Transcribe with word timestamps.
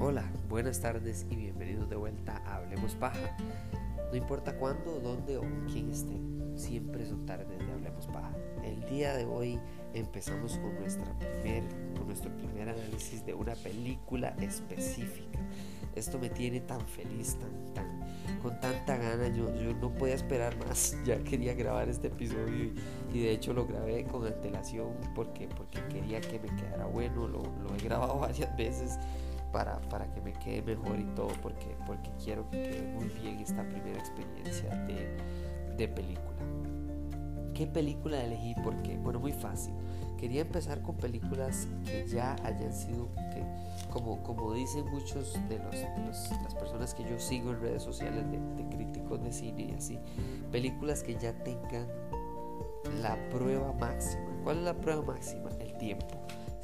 Hola, 0.00 0.24
buenas 0.48 0.80
tardes 0.80 1.26
y 1.30 1.36
bienvenidos 1.36 1.88
de 1.88 1.94
vuelta 1.94 2.42
a 2.44 2.56
Hablemos 2.56 2.96
Paja. 2.96 3.36
No 4.10 4.16
importa 4.16 4.56
cuándo, 4.56 4.98
dónde 4.98 5.36
o 5.36 5.42
quién 5.72 5.90
esté, 5.90 6.18
siempre 6.56 7.06
son 7.06 7.24
tardes 7.24 7.56
de 7.56 7.72
Hablemos 7.72 8.08
Paja. 8.08 8.32
El 8.64 8.84
día 8.86 9.14
de 9.14 9.26
hoy 9.26 9.60
empezamos 9.94 10.58
con, 10.58 10.74
nuestra 10.80 11.16
primer, 11.20 11.62
con 11.96 12.08
nuestro 12.08 12.36
primer 12.36 12.68
análisis 12.68 13.24
de 13.24 13.34
una 13.34 13.54
película 13.54 14.34
específica. 14.40 15.38
Esto 15.94 16.18
me 16.18 16.30
tiene 16.30 16.60
tan 16.60 16.80
feliz, 16.80 17.36
tan, 17.36 17.74
tan, 17.74 18.40
con 18.40 18.58
tanta 18.60 18.96
gana. 18.96 19.28
Yo, 19.28 19.54
yo 19.54 19.74
no 19.74 19.92
podía 19.92 20.14
esperar 20.14 20.56
más. 20.66 20.96
Ya 21.04 21.22
quería 21.22 21.54
grabar 21.54 21.88
este 21.88 22.08
episodio 22.08 22.54
y, 22.54 22.74
y 23.12 23.22
de 23.22 23.32
hecho 23.32 23.52
lo 23.52 23.66
grabé 23.66 24.04
con 24.04 24.26
antelación 24.26 24.94
porque, 25.14 25.48
porque 25.48 25.80
quería 25.88 26.20
que 26.20 26.38
me 26.38 26.48
quedara 26.56 26.86
bueno. 26.86 27.28
Lo, 27.28 27.42
lo 27.42 27.74
he 27.76 27.82
grabado 27.82 28.18
varias 28.20 28.56
veces 28.56 28.98
para, 29.52 29.80
para, 29.82 30.10
que 30.12 30.20
me 30.20 30.32
quede 30.32 30.62
mejor 30.62 30.98
y 30.98 31.04
todo, 31.14 31.28
porque, 31.42 31.76
porque 31.86 32.10
quiero 32.22 32.48
que 32.50 32.62
quede 32.62 32.82
muy 32.94 33.08
bien 33.20 33.38
esta 33.38 33.62
primera 33.68 33.98
experiencia 33.98 34.70
de, 34.86 35.16
de 35.76 35.88
película. 35.88 36.32
¿Qué 37.54 37.66
película 37.66 38.24
elegí? 38.24 38.54
Porque, 38.64 38.96
bueno, 38.96 39.20
muy 39.20 39.32
fácil. 39.32 39.74
Quería 40.22 40.42
empezar 40.42 40.80
con 40.82 40.96
películas 40.96 41.66
que 41.84 42.06
ya 42.06 42.36
hayan 42.44 42.72
sido, 42.72 43.08
que, 43.34 43.44
como, 43.90 44.22
como 44.22 44.54
dicen 44.54 44.88
muchos 44.88 45.32
de, 45.48 45.58
los, 45.58 45.74
las 46.44 46.54
personas 46.54 46.94
que 46.94 47.02
yo 47.02 47.18
sigo 47.18 47.50
en 47.50 47.60
redes 47.60 47.82
sociales 47.82 48.24
de, 48.30 48.38
de 48.62 48.68
críticos 48.68 49.20
de 49.20 49.32
cine 49.32 49.70
y 49.72 49.74
así, 49.74 49.98
películas 50.52 51.02
que 51.02 51.16
ya 51.16 51.32
tengan 51.42 51.88
la 53.02 53.18
prueba 53.30 53.72
máxima. 53.72 54.22
¿Cuál 54.44 54.58
es 54.58 54.62
la 54.62 54.74
prueba 54.74 55.02
máxima? 55.02 55.50
El 55.58 55.76
tiempo. 55.78 56.14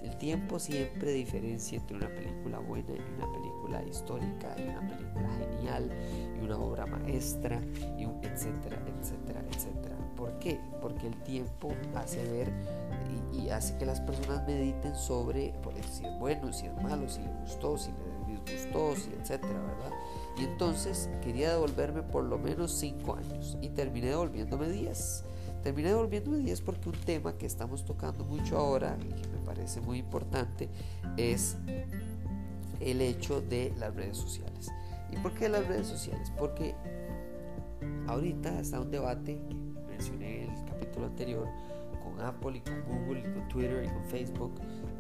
El 0.03 0.17
tiempo 0.19 0.61
siempre 0.61 1.11
diferencia 1.11 1.79
entre 1.79 1.97
una 1.97 2.09
película 2.11 2.61
buena 2.61 2.93
y 2.93 3.15
una 3.17 3.33
película 3.33 3.83
histórica 3.83 4.55
y 4.57 4.69
una 4.69 4.87
película 4.87 5.29
genial 5.37 5.91
y 6.41 6.45
una 6.45 6.59
obra 6.59 6.87
maestra 6.87 7.61
y 7.99 8.05
un 8.05 8.21
etcétera, 8.23 8.81
etcétera, 9.01 9.43
etcétera. 9.51 9.98
¿Por 10.19 10.39
qué? 10.41 10.61
Porque 10.83 11.07
el 11.07 11.15
tiempo 11.23 11.73
hace 11.95 12.23
ver 12.25 12.53
y, 13.33 13.43
y 13.45 13.51
hace 13.51 13.79
que 13.79 13.87
las 13.87 14.01
personas 14.01 14.47
mediten 14.47 14.95
sobre 14.97 15.55
si 15.91 16.05
es 16.05 16.19
bueno, 16.19 16.53
si 16.53 16.67
es 16.67 16.83
malo, 16.83 17.09
si 17.09 17.21
le 17.21 17.31
gustó, 17.43 17.79
si 17.79 17.91
le 17.91 18.35
disgustó, 18.35 18.97
si 18.97 19.11
etcétera, 19.13 19.61
¿verdad? 19.61 19.93
Y 20.37 20.45
entonces 20.45 21.09
quería 21.23 21.51
devolverme 21.51 22.03
por 22.03 22.25
lo 22.25 22.39
menos 22.39 22.73
5 22.79 23.17
años 23.17 23.57
y 23.61 23.71
terminé 23.71 24.09
devolviéndome 24.09 24.69
10. 24.69 25.25
Terminé 25.63 25.89
devolviéndome 25.89 26.39
10 26.39 26.61
porque 26.63 26.89
un 26.89 27.01
tema 27.01 27.37
que 27.37 27.47
estamos 27.47 27.85
tocando 27.85 28.25
mucho 28.25 28.59
ahora 28.59 28.97
y 29.01 29.13
que 29.13 29.29
me 29.29 29.39
parece 29.45 29.81
muy 29.81 29.99
importante 29.99 30.69
es 31.17 31.57
el 32.81 33.01
hecho 33.01 33.41
de 33.41 33.73
las 33.79 33.95
redes 33.95 34.17
sociales. 34.17 34.71
¿Y 35.11 35.17
por 35.17 35.33
qué 35.35 35.49
las 35.49 35.67
redes 35.67 35.87
sociales? 35.87 36.33
Porque 36.39 36.75
ahorita 38.07 38.61
está 38.61 38.81
un 38.81 38.91
debate 38.91 39.41
mencioné 39.99 40.45
en 40.45 40.51
el 40.51 40.65
capítulo 40.65 41.07
anterior 41.07 41.49
con 42.05 42.21
Apple 42.25 42.59
y 42.59 42.61
con 42.61 42.83
Google 42.85 43.19
y 43.19 43.23
con 43.23 43.49
Twitter 43.49 43.85
y 43.85 43.89
con 43.89 44.05
Facebook 44.05 44.53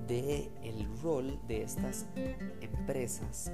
de 0.08 0.50
el 0.64 0.88
rol 1.00 1.38
de 1.46 1.62
estas 1.62 2.06
empresas 2.60 3.52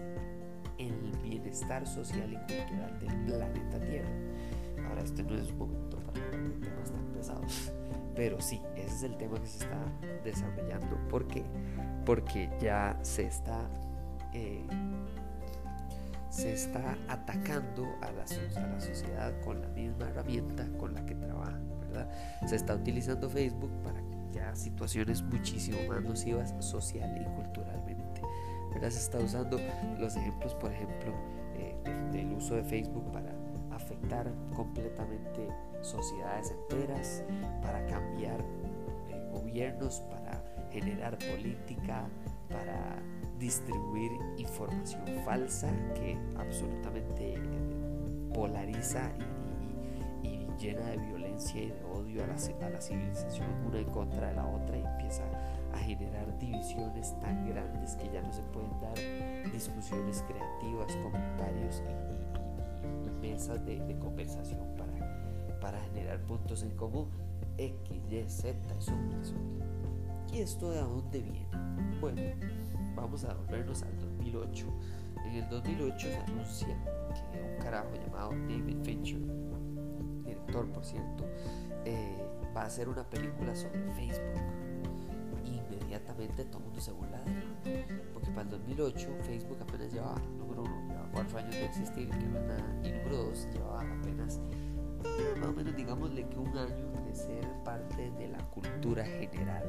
en 0.79 0.89
el 0.89 1.19
bienestar 1.23 1.87
social 1.87 2.33
y 2.33 2.37
cultural 2.37 2.99
del 2.99 3.25
planeta 3.27 3.79
Tierra. 3.85 4.09
Ahora 4.89 5.03
este 5.03 5.23
no 5.23 5.35
es 5.35 5.51
un 5.51 5.59
momento 5.59 5.99
para 5.99 6.21
temas 6.31 6.91
tan 6.91 7.05
pesados, 7.13 7.73
pero 8.17 8.41
sí, 8.41 8.61
ese 8.75 8.95
es 8.95 9.03
el 9.03 9.17
tema 9.19 9.39
que 9.39 9.47
se 9.47 9.65
está 9.65 9.85
desarrollando. 10.25 10.97
¿Por 11.11 11.27
qué? 11.27 11.45
Porque 12.07 12.49
ya 12.59 12.99
se 13.03 13.27
está 13.27 13.69
eh, 14.33 14.65
se 16.35 16.53
está 16.53 16.99
atacando 17.09 17.87
a 18.03 18.11
la, 18.11 18.27
sociedad 18.27 19.33
con 19.45 19.61
la 19.61 19.69
misma 19.69 20.09
herramienta 20.09 20.67
con 20.79 20.93
la 20.93 21.07
que 21.07 21.15
trabajan, 21.15 21.63
¿verdad? 21.79 22.11
Se 22.47 22.57
está 22.57 22.75
utilizando 22.75 23.31
Facebook 23.31 23.71
para 23.85 24.03
ya 24.33 24.55
situaciones 24.57 25.23
muchísimo 25.23 25.79
más 25.89 26.03
nocivas 26.03 26.53
social 26.59 27.17
y 27.21 27.25
culturalmente. 27.37 28.21
Se 28.81 28.89
está 28.89 29.19
usando 29.19 29.59
los 29.99 30.17
ejemplos, 30.17 30.55
por 30.57 30.71
ejemplo, 30.73 31.15
eh, 31.55 31.75
de, 31.85 32.19
del 32.19 32.33
uso 32.33 32.57
de 32.57 32.65
Facebook 32.65 33.11
para 33.13 33.33
afectar 33.71 34.31
completamente 34.55 35.49
sociedades 35.83 36.51
enteras, 36.51 37.23
para 37.63 37.87
cambiar 37.87 38.41
eh, 39.09 39.31
gobiernos, 39.33 40.01
para 40.11 40.43
generar 40.71 41.17
política, 41.17 42.09
para 42.51 42.99
distribuir 43.39 44.13
información 44.39 45.05
falsa 45.25 45.71
que 45.95 46.19
absolutamente 46.37 47.35
polariza 48.33 49.11
y, 50.23 50.47
llena 50.59 50.87
de 50.87 50.97
violencia 50.99 51.63
y 51.63 51.67
de 51.69 51.85
odio 51.85 52.23
a 52.23 52.27
la, 52.29 52.35
a 52.67 52.71
la, 52.71 52.81
civilización 52.81 53.47
una 53.67 53.79
en 53.79 53.91
contra 53.91 54.29
de 54.29 54.35
la 54.35 54.47
otra 54.47 54.79
y 54.79 54.83
empieza 54.83 55.25
a 55.73 55.79
generar 55.79 56.39
divisiones 56.39 57.19
tan 57.21 57.49
grandes 57.49 57.97
que 57.97 58.09
ya 58.13 58.23
no 58.23 58.33
se 58.33 58.43
pueden 58.45 58.71
dar 58.81 58.95
discusiones 59.53 60.25
creativas, 60.29 60.97
comentarios 61.03 61.83
y, 61.83 63.11
mesas 63.21 63.65
de, 63.65 63.81
de, 63.81 63.99
conversación 63.99 64.61
para, 64.77 65.61
para 65.61 65.81
generar 65.81 66.21
puntos 66.21 66.63
en 66.63 66.71
común. 66.77 67.09
X, 67.57 68.03
Y, 68.11 68.29
Z, 68.29 68.57
eso, 68.79 68.93
eso. 69.23 69.35
¿Y 70.33 70.41
esto 70.41 70.71
de 70.71 70.81
dónde 70.81 71.21
viene? 71.21 71.47
Bueno, 72.01 72.21
vamos 72.95 73.25
a 73.25 73.35
volvernos 73.35 73.83
al 73.83 73.99
2008. 73.99 74.67
En 75.25 75.35
el 75.35 75.49
2008 75.49 76.09
se 76.09 76.17
anuncia 76.17 76.69
que 77.33 77.43
un 77.43 77.63
carajo 77.63 77.95
llamado 77.95 78.31
David 78.31 78.77
Fincher, 78.83 79.21
director 80.25 80.71
por 80.73 80.85
cierto, 80.85 81.25
eh, 81.85 82.27
va 82.57 82.63
a 82.63 82.67
hacer 82.67 82.89
una 82.89 83.05
película 83.05 83.55
sobre 83.55 83.81
Facebook. 83.93 84.43
Inmediatamente 85.45 86.45
todo 86.45 86.59
el 86.59 86.65
mundo 86.65 86.81
se 86.81 86.93
burla 86.93 87.21
de 87.21 87.31
él, 87.31 87.85
porque 88.13 88.31
para 88.31 88.43
el 88.43 88.51
2008 88.51 89.09
Facebook 89.23 89.59
apenas 89.61 89.93
llevaba, 89.93 90.21
número 90.39 90.63
uno, 90.63 90.89
llevaba 90.89 91.09
cuatro 91.13 91.39
años 91.39 91.55
de 91.55 91.65
existir, 91.67 92.09
que 92.09 92.27
no 92.27 92.41
nada, 92.41 92.81
y 92.83 92.91
número 92.91 93.25
dos, 93.25 93.49
llevaba 93.53 93.81
apenas, 93.81 94.41
más 95.39 95.49
o 95.49 95.53
menos 95.53 95.77
digámosle 95.77 96.29
que 96.29 96.39
un 96.39 96.57
año 96.57 96.93
de 97.07 97.15
ser 97.15 97.47
parte 97.65 98.11
de 98.13 98.29
la 98.29 98.39
cultura 98.51 99.05
general, 99.05 99.65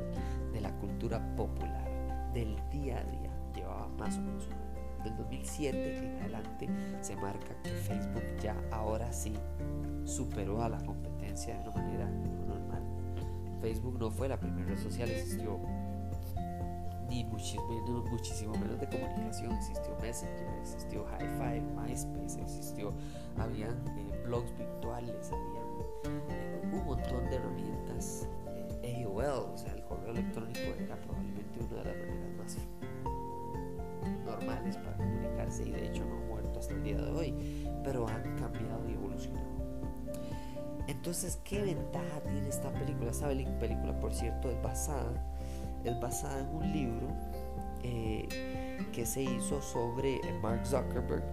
de 0.53 0.61
la 0.61 0.71
cultura 0.79 1.35
popular 1.35 1.84
del 2.35 2.55
día 2.69 2.99
a 2.99 3.03
día 3.05 3.31
llevaba 3.55 3.87
más 3.97 4.17
o 4.17 4.21
menos 4.21 4.45
un 4.47 4.53
año. 4.53 5.03
Del 5.05 5.17
2007 5.17 5.97
en 5.97 6.19
adelante 6.19 6.69
se 7.01 7.15
marca 7.15 7.55
que 7.63 7.69
Facebook 7.69 8.23
ya 8.41 8.55
ahora 8.71 9.11
sí 9.13 9.33
superó 10.03 10.61
a 10.61 10.69
la 10.69 10.83
competencia 10.83 11.57
de 11.57 11.69
una 11.69 11.71
manera 11.71 12.05
no 12.09 12.45
normal. 12.45 12.83
Facebook 13.61 13.97
no 13.97 14.11
fue 14.11 14.27
la 14.27 14.37
primera 14.37 14.67
red 14.67 14.77
social, 14.77 15.09
existió 15.09 15.59
ni 17.07 17.23
muchísimo 17.23 17.67
menos, 17.69 18.05
muchísimo 18.11 18.53
menos 18.53 18.79
de 18.79 18.89
comunicación, 18.89 19.51
existió 19.53 19.95
Messenger, 20.01 20.47
existió 20.59 21.05
Hi-Fi, 21.05 21.61
MySpace, 21.61 22.41
existió, 22.41 22.93
habían 23.37 23.77
eh, 23.97 24.23
blogs 24.25 24.51
virtuales, 24.57 25.31
habían 25.31 26.29
eh, 26.29 26.61
un 26.73 26.83
montón 26.83 27.29
de 27.29 27.35
herramientas, 27.35 28.27
eh, 28.83 29.03
AOL, 29.05 29.53
o 29.53 29.57
sea, 29.57 29.73
el 29.73 29.83
correo 29.83 30.11
electrónico 30.11 30.59
era 30.79 30.95
probablemente 30.97 31.59
una 31.59 31.83
de 31.83 31.85
las 31.85 32.04
normales 34.35 34.77
para 34.77 34.97
comunicarse 34.97 35.63
y 35.63 35.71
de 35.71 35.87
hecho 35.87 36.05
no 36.05 36.15
ha 36.15 36.27
muerto 36.27 36.59
hasta 36.59 36.73
el 36.73 36.83
día 36.83 36.97
de 36.97 37.11
hoy, 37.11 37.67
pero 37.83 38.07
han 38.07 38.23
cambiado 38.37 38.87
y 38.89 38.93
evolucionado. 38.93 39.45
Entonces, 40.87 41.39
¿qué 41.43 41.61
ventaja 41.61 42.21
tiene 42.29 42.47
esta 42.47 42.71
película? 42.71 43.11
Esta 43.11 43.27
película, 43.27 43.99
por 43.99 44.13
cierto, 44.13 44.51
es 44.51 44.61
basada, 44.61 45.13
es 45.83 45.99
basada 45.99 46.41
en 46.41 46.47
un 46.47 46.71
libro 46.71 47.07
eh, 47.83 48.27
que 48.93 49.05
se 49.05 49.23
hizo 49.23 49.61
sobre 49.61 50.19
Mark 50.41 50.65
Zuckerberg, 50.65 51.23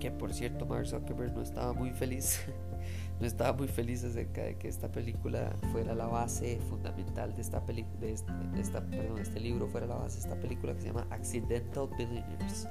que 0.00 0.10
por 0.10 0.32
cierto 0.32 0.66
Mark 0.66 0.86
Zuckerberg 0.86 1.32
no 1.34 1.42
estaba 1.42 1.72
muy 1.72 1.90
feliz 1.90 2.40
no 3.20 3.26
estaba 3.26 3.56
muy 3.56 3.68
feliz 3.68 4.04
acerca 4.04 4.42
de 4.42 4.56
que 4.56 4.68
esta 4.68 4.90
película 4.90 5.54
fuera 5.72 5.94
la 5.94 6.06
base 6.06 6.58
fundamental 6.68 7.34
de 7.34 7.42
esta 7.42 7.64
película 7.64 7.98
de, 8.00 8.12
este, 8.12 8.32
esta 8.58 8.84
perdón 8.84 9.18
este 9.18 9.40
libro 9.40 9.68
fuera 9.68 9.86
la 9.86 9.94
base 9.94 10.16
de 10.16 10.22
esta 10.22 10.40
película 10.40 10.74
que 10.74 10.82
se 10.82 10.86
llama 10.88 11.06
Accidental 11.10 11.88
Billionaires 11.96 12.68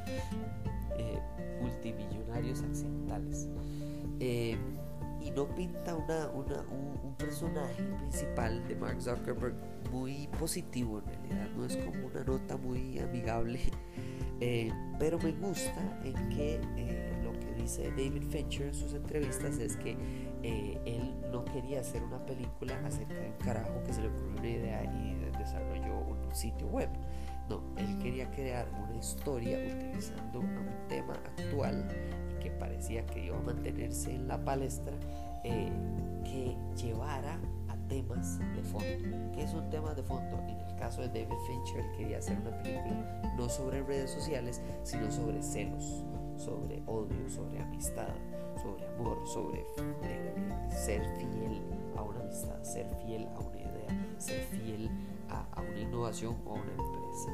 eh, 0.98 1.20
multimillonarios 1.62 2.62
accidentales. 2.62 3.50
Eh, 4.20 4.58
y 5.22 5.32
no 5.32 5.48
pinta 5.56 5.96
una, 5.96 6.30
una 6.30 6.62
un, 6.70 7.00
un, 7.04 7.16
personaje 7.16 7.82
principal 8.00 8.66
de 8.68 8.76
Mark 8.76 9.02
Zuckerberg 9.02 9.56
muy 9.92 10.28
positivo 10.40 11.00
en 11.00 11.06
realidad 11.06 11.50
no 11.56 11.66
es 11.66 11.78
como 11.78 12.06
una 12.06 12.24
nota 12.24 12.58
muy 12.58 13.00
amigable 13.00 13.60
eh, 14.42 14.72
pero 15.00 15.18
me 15.20 15.32
gusta 15.32 16.00
en 16.04 16.30
que 16.30 16.60
lo 17.24 17.32
que 17.40 17.62
dice 17.62 17.90
David 17.92 18.24
Fincher 18.30 18.68
en 18.68 18.74
sus 18.74 18.94
entrevistas 18.94 19.58
es 19.60 19.78
que 19.78 19.96
eh, 20.48 20.80
él 20.86 21.16
no 21.32 21.44
quería 21.44 21.80
hacer 21.80 22.04
una 22.04 22.24
película 22.24 22.80
acerca 22.86 23.16
de 23.16 23.30
un 23.30 23.38
carajo 23.44 23.82
que 23.84 23.94
se 23.94 24.02
le 24.04 24.10
ocurrió 24.10 24.38
una 24.38 24.48
idea 24.48 24.84
y 24.84 25.16
desarrolló 25.40 25.98
un 26.02 26.36
sitio 26.36 26.68
web. 26.68 26.90
No, 27.50 27.62
él 27.78 27.98
quería 27.98 28.30
crear 28.30 28.68
una 28.88 28.96
historia 28.96 29.58
utilizando 29.58 30.42
un 30.42 30.88
tema 30.88 31.14
actual 31.14 31.88
que 32.40 32.52
parecía 32.52 33.04
que 33.08 33.26
iba 33.26 33.38
a 33.38 33.42
mantenerse 33.42 34.14
en 34.14 34.28
la 34.28 34.38
palestra, 34.38 34.94
eh, 35.44 35.72
que 36.24 36.56
llevara 36.76 37.40
a 37.68 37.76
temas 37.88 38.38
de 38.38 38.62
fondo. 38.62 39.32
¿Qué 39.34 39.48
son 39.48 39.68
temas 39.72 39.96
de 39.96 40.04
fondo? 40.04 40.38
En 40.48 40.60
el 40.60 40.76
caso 40.76 41.02
de 41.02 41.08
David 41.08 41.40
Fincher, 41.48 41.80
él 41.80 41.98
quería 41.98 42.18
hacer 42.20 42.38
una 42.38 42.56
película 42.62 43.34
no 43.36 43.50
sobre 43.50 43.82
redes 43.82 44.12
sociales, 44.12 44.62
sino 44.84 45.12
sobre 45.12 45.42
celos, 45.42 46.04
sobre 46.38 46.84
odio, 46.86 47.30
sobre 47.30 47.60
amistad, 47.62 48.14
sobre 48.66 48.88
amor, 48.88 49.28
sobre 49.28 49.66
eh, 50.04 50.34
ser 50.70 51.02
fiel 51.18 51.62
a 51.96 52.02
una 52.02 52.20
amistad, 52.22 52.62
ser 52.64 52.88
fiel 53.06 53.28
a 53.36 53.40
una 53.40 53.58
idea, 53.58 54.16
ser 54.18 54.42
fiel 54.44 54.90
a, 55.30 55.62
una 55.62 55.80
innovación 55.80 56.36
o 56.46 56.52
a 56.52 56.54
una 56.54 56.72
empresa. 56.72 57.32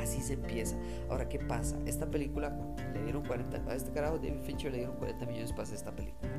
Así 0.00 0.20
se 0.20 0.34
empieza. 0.34 0.76
Ahora, 1.08 1.28
¿qué 1.28 1.38
pasa? 1.38 1.76
Esta 1.86 2.10
película 2.10 2.56
le 2.92 3.02
dieron 3.04 3.24
40, 3.24 3.70
a 3.70 3.74
este 3.74 3.92
carajo 3.92 4.16
David 4.16 4.40
Fincher 4.42 4.72
le 4.72 4.78
dieron 4.78 4.96
40 4.96 5.26
millones 5.26 5.50
para 5.52 5.62
hacer 5.62 5.76
esta 5.76 5.92
película. 5.92 6.32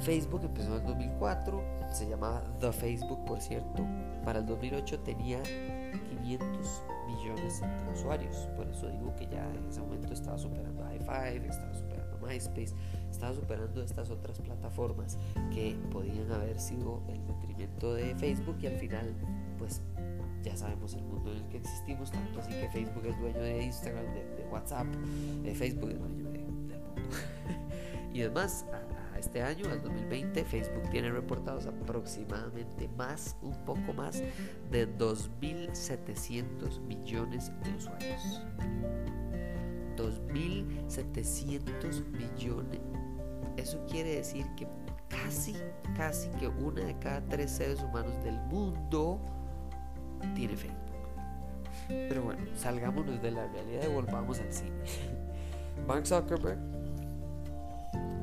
Facebook 0.00 0.42
empezó 0.44 0.76
en 0.76 0.82
el 0.82 0.86
2004, 0.86 1.64
se 1.92 2.08
llamaba 2.08 2.44
The 2.60 2.72
Facebook, 2.72 3.24
por 3.24 3.40
cierto. 3.40 3.84
Para 4.24 4.40
el 4.40 4.46
2008 4.46 5.00
tenía 5.00 5.42
500 5.42 6.84
millones 7.06 7.60
de 7.60 7.92
usuarios. 7.92 8.48
Por 8.56 8.68
eso 8.68 8.88
digo 8.88 9.14
que 9.16 9.26
ya 9.26 9.48
en 9.54 9.66
ese 9.68 9.80
momento 9.80 10.12
estaba 10.12 10.38
superando 10.38 10.84
a 10.84 10.88
High 10.88 11.00
Five, 11.00 11.48
estaba 11.48 11.74
superando 11.74 11.85
MySpace, 12.26 12.74
estaba 13.10 13.34
superando 13.34 13.82
estas 13.82 14.10
otras 14.10 14.40
plataformas 14.40 15.18
que 15.52 15.76
podían 15.90 16.30
haber 16.32 16.58
sido 16.58 17.02
el 17.08 17.24
detrimento 17.26 17.94
de 17.94 18.14
Facebook 18.16 18.56
y 18.60 18.66
al 18.66 18.76
final, 18.76 19.14
pues 19.58 19.82
ya 20.42 20.56
sabemos 20.56 20.94
el 20.94 21.02
mundo 21.02 21.32
en 21.32 21.38
el 21.38 21.48
que 21.48 21.58
existimos, 21.58 22.10
tanto 22.10 22.40
así 22.40 22.52
que 22.52 22.68
Facebook 22.68 23.04
es 23.06 23.18
dueño 23.18 23.40
de 23.40 23.64
Instagram, 23.64 24.04
de, 24.14 24.46
WhatsApp, 24.50 24.86
de 24.86 25.54
Facebook 25.54 25.90
es 25.90 25.98
dueño 25.98 26.30
del 26.30 26.44
mundo. 26.44 26.74
y 28.14 28.20
además, 28.20 28.64
este 29.18 29.42
año, 29.42 29.68
al 29.70 29.82
2020, 29.82 30.44
Facebook 30.44 30.88
tiene 30.90 31.10
reportados 31.10 31.66
aproximadamente 31.66 32.88
más, 32.96 33.36
un 33.42 33.56
poco 33.64 33.92
más 33.92 34.22
de 34.70 34.88
2.700 34.98 36.80
millones 36.82 37.50
de 37.64 37.74
usuarios. 37.74 38.42
2.700 39.96 42.04
millones. 42.12 42.80
Eso 43.56 43.84
quiere 43.86 44.16
decir 44.16 44.46
que 44.56 44.68
casi, 45.08 45.56
casi 45.96 46.28
que 46.30 46.48
una 46.48 46.84
de 46.84 46.98
cada 46.98 47.22
tres 47.22 47.50
seres 47.50 47.82
humanos 47.82 48.22
del 48.22 48.38
mundo 48.42 49.18
tiene 50.34 50.54
Facebook. 50.56 50.86
Pero 51.88 52.22
bueno, 52.22 52.44
salgámonos 52.56 53.22
de 53.22 53.30
la 53.30 53.46
realidad 53.46 53.84
y 53.88 53.92
volvamos 53.92 54.40
al 54.40 54.52
cine. 54.52 54.72
Mark 55.86 56.04
Zuckerberg 56.06 56.58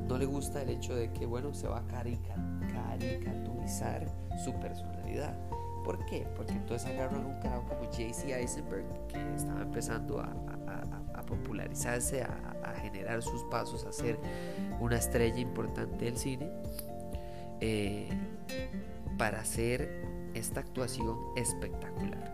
no 0.08 0.18
le 0.18 0.25
gusta 0.25 0.62
el 0.62 0.70
hecho 0.70 0.96
de 0.96 1.12
que, 1.14 1.25
bueno, 1.25 1.54
se 1.54 1.68
va 1.68 1.80
a 1.80 1.88
caricaturizar 1.88 4.06
su 4.44 4.54
personalidad. 4.60 5.38
¿Por 5.84 6.06
qué? 6.06 6.28
Porque 6.36 6.54
entonces 6.54 6.90
agarran 6.90 7.25
un 7.25 7.40
carajo 7.40 7.66
como 7.68 7.90
JC 7.92 8.31
Eisenberg, 8.31 8.86
que 9.08 9.18
estaba 9.36 9.62
empezando 9.62 10.20
a, 10.20 10.34
popularizarse, 11.35 12.24
a, 12.24 12.74
generar 12.81 13.21
sus 13.21 13.44
pasos, 13.44 13.85
a 13.85 13.94
ser 13.94 14.19
una 14.81 14.97
estrella 14.97 15.39
importante 15.39 16.06
del 16.06 16.18
cine, 16.18 16.50
eh, 17.62 18.09
para 19.18 19.39
hacer 19.39 20.03
esta 20.33 20.59
actuación 20.59 21.18
espectacular. 21.35 22.33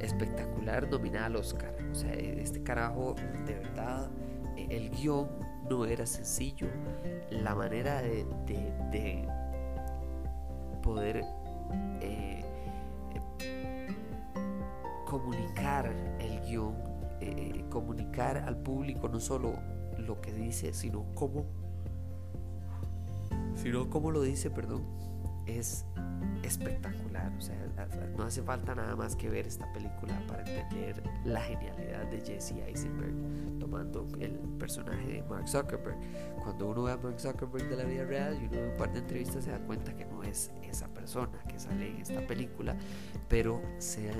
Espectacular 0.00 0.88
nominada 0.88 1.26
al 1.26 1.36
Oscar. 1.36 1.74
O 1.90 1.94
sea, 1.94 2.12
este 2.12 2.62
carajo, 2.62 3.16
de 3.46 3.54
verdad, 3.54 4.08
el 4.56 4.90
guion 4.90 5.28
no 5.68 5.84
era 5.84 6.06
sencillo. 6.06 6.68
La 7.30 7.54
manera 7.54 8.02
de, 8.02 8.26
poder 10.82 11.24
eh, 12.00 12.44
comunicar 15.06 15.92
el 16.18 16.40
guion, 16.42 16.74
eh, 17.20 17.64
comunicar 17.70 18.38
al 18.38 18.56
público 18.56 19.08
no 19.08 19.20
solo 19.20 19.54
lo 19.98 20.20
que 20.20 20.32
dice, 20.32 20.72
sino 20.72 21.04
cómo, 21.14 21.44
sino 23.54 23.90
cómo 23.90 24.10
lo 24.10 24.22
dice, 24.22 24.50
perdón, 24.50 24.84
es 25.46 25.84
espectacular. 26.42 27.32
O 27.36 27.40
sea, 27.40 27.56
no 28.16 28.24
hace 28.24 28.42
falta 28.42 28.74
nada 28.74 28.96
más 28.96 29.16
que 29.16 29.28
ver 29.28 29.46
esta 29.46 29.70
película 29.72 30.20
para 30.26 30.40
entender 30.40 31.02
la 31.24 31.40
genialidad 31.40 32.06
de 32.06 32.20
Jesse 32.20 32.52
Eisenberg 32.66 33.58
tomando 33.58 34.06
el 34.20 34.32
personaje 34.58 35.06
de 35.06 35.22
Mark 35.24 35.48
Zuckerberg. 35.48 35.96
Cuando 36.42 36.68
uno 36.68 36.84
ve 36.84 36.92
a 36.92 36.96
Mark 36.96 37.20
Zuckerberg 37.20 37.68
de 37.68 37.76
la 37.76 37.84
vida 37.84 38.04
real 38.04 38.34
y 38.40 38.46
uno 38.46 38.52
ve 38.52 38.70
un 38.70 38.76
par 38.76 38.92
de 38.92 39.00
entrevistas 39.00 39.44
se 39.44 39.50
da 39.50 39.58
cuenta 39.58 39.94
que 39.94 40.04
no 40.04 40.22
es 40.22 40.50
esa 40.62 40.88
persona 40.88 41.38
que 41.48 41.58
sale 41.58 41.90
en 41.90 41.96
esta 41.98 42.20
película, 42.26 42.76
pero 43.28 43.60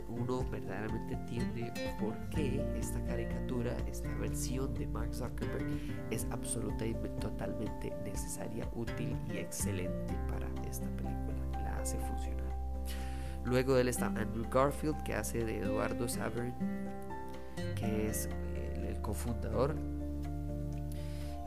uno 0.08 0.44
verdaderamente 0.50 1.14
entiende 1.14 1.72
por 2.00 2.14
qué 2.30 2.64
esta 2.78 3.02
caricatura, 3.04 3.76
esta 3.86 4.12
versión 4.16 4.74
de 4.74 4.86
Mark 4.86 5.14
Zuckerberg 5.14 5.66
es 6.10 6.26
absolutamente 6.30 7.08
totalmente 7.20 7.92
necesaria, 8.04 8.68
útil 8.74 9.16
y 9.32 9.38
excelente 9.38 10.14
para 10.28 10.48
esta 10.68 10.86
película. 10.96 11.27
Luego 13.44 13.74
de 13.74 13.80
él 13.82 13.88
está 13.88 14.06
Andrew 14.06 14.44
Garfield, 14.50 15.02
que 15.04 15.14
hace 15.14 15.44
de 15.44 15.60
Eduardo 15.60 16.06
Savern, 16.06 16.52
que 17.74 18.08
es 18.08 18.28
el, 18.76 19.00
cofundador. 19.00 19.74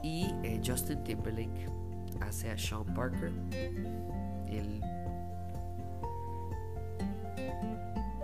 Y 0.02 0.34
eh, 0.44 0.60
Justin 0.66 1.04
Timberlake 1.04 1.68
hace 2.22 2.50
a 2.50 2.58
Sean 2.58 2.86
Parker, 2.96 3.32
el, 4.48 4.82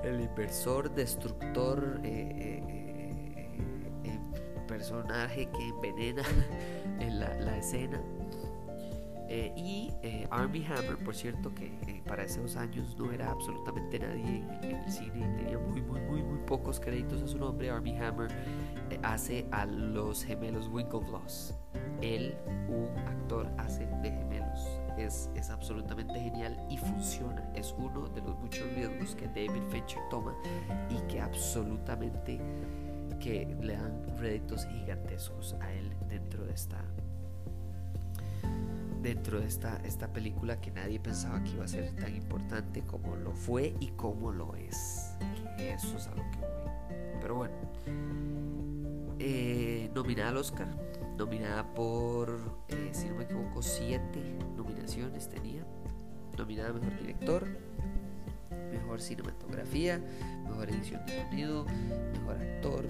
el 0.03 0.21
inversor, 0.21 0.93
destructor, 0.95 1.99
eh, 2.03 2.63
eh, 4.03 4.19
personaje 4.67 5.47
que 5.51 5.69
envenena 5.69 6.23
en 6.99 7.19
la 7.19 7.57
escena 7.57 8.01
eh, 9.29 9.51
y 9.57 9.93
eh, 10.03 10.25
Army 10.31 10.65
Hammer, 10.65 10.97
por 11.03 11.13
cierto, 11.13 11.53
que 11.53 11.65
eh, 11.65 12.01
para 12.07 12.23
esos 12.23 12.55
años 12.55 12.95
no 12.97 13.11
era 13.11 13.31
absolutamente 13.31 13.99
nadie 13.99 14.45
en, 14.61 14.75
el 14.75 14.91
cine, 14.91 15.27
tenía 15.37 15.57
muy, 15.57 15.81
muy, 15.81 15.99
muy, 16.01 16.23
muy 16.23 16.39
pocos 16.45 16.79
créditos 16.79 17.21
a 17.21 17.27
su 17.27 17.37
nombre. 17.37 17.69
Army 17.69 17.97
Hammer 17.97 18.29
hace 19.03 19.45
a 19.51 19.65
los 19.65 20.23
gemelos 20.23 20.69
Winklevoss. 20.69 21.53
Él, 22.01 22.35
un 22.69 22.87
actor, 22.99 23.51
hace 23.57 23.85
de 24.01 24.11
gemelos. 24.11 24.79
Es, 24.97 25.29
es 25.35 25.49
absolutamente 25.49 26.19
genial 26.19 26.57
y 26.69 26.77
funciona. 26.77 27.51
Es 27.53 27.75
uno 27.77 28.07
de 28.07 28.21
los 28.21 28.37
muchos 28.39 28.65
riesgos 28.73 29.15
que 29.15 29.27
David 29.27 29.61
Fincher 29.69 30.01
toma 30.09 30.33
y 30.89 30.99
que 31.11 31.19
absolutamente 31.19 32.39
que 33.19 33.57
le 33.61 33.73
dan 33.73 34.17
réditos 34.19 34.65
gigantescos 34.67 35.55
a 35.59 35.73
él 35.73 35.95
dentro 36.07 36.45
de 36.45 36.53
esta 36.53 36.83
dentro 39.01 39.39
de 39.39 39.47
esta, 39.47 39.77
esta 39.83 40.11
película 40.11 40.59
que 40.59 40.71
nadie 40.71 40.99
pensaba 40.99 41.43
que 41.43 41.51
iba 41.51 41.65
a 41.65 41.67
ser 41.67 41.91
tan 41.95 42.15
importante 42.15 42.81
como 42.81 43.15
lo 43.15 43.31
fue 43.31 43.75
y 43.79 43.87
como 43.87 44.31
lo 44.31 44.55
es. 44.55 45.15
eso 45.57 45.97
es 45.97 46.07
a 46.07 46.15
lo 46.15 46.23
que 46.31 46.39
voy. 46.39 47.19
Pero 47.21 47.35
bueno, 47.35 47.55
eh, 49.19 49.89
nominada 49.93 50.29
al 50.29 50.37
Oscar, 50.37 50.67
nominada 51.17 51.73
por, 51.73 52.37
eh, 52.69 52.89
si 52.91 53.07
no 53.07 53.15
me 53.15 53.23
equivoco, 53.23 53.61
siete 53.61 54.37
nominaciones 54.55 55.29
tenía. 55.29 55.65
Nominada 56.37 56.69
a 56.69 56.73
Mejor 56.73 56.99
Director, 56.99 57.47
Mejor 58.71 59.01
Cinematografía, 59.01 59.99
Mejor 60.43 60.69
Edición 60.69 61.03
de 61.07 61.23
Sonido, 61.23 61.65
Mejor 62.13 62.37
Actor, 62.37 62.85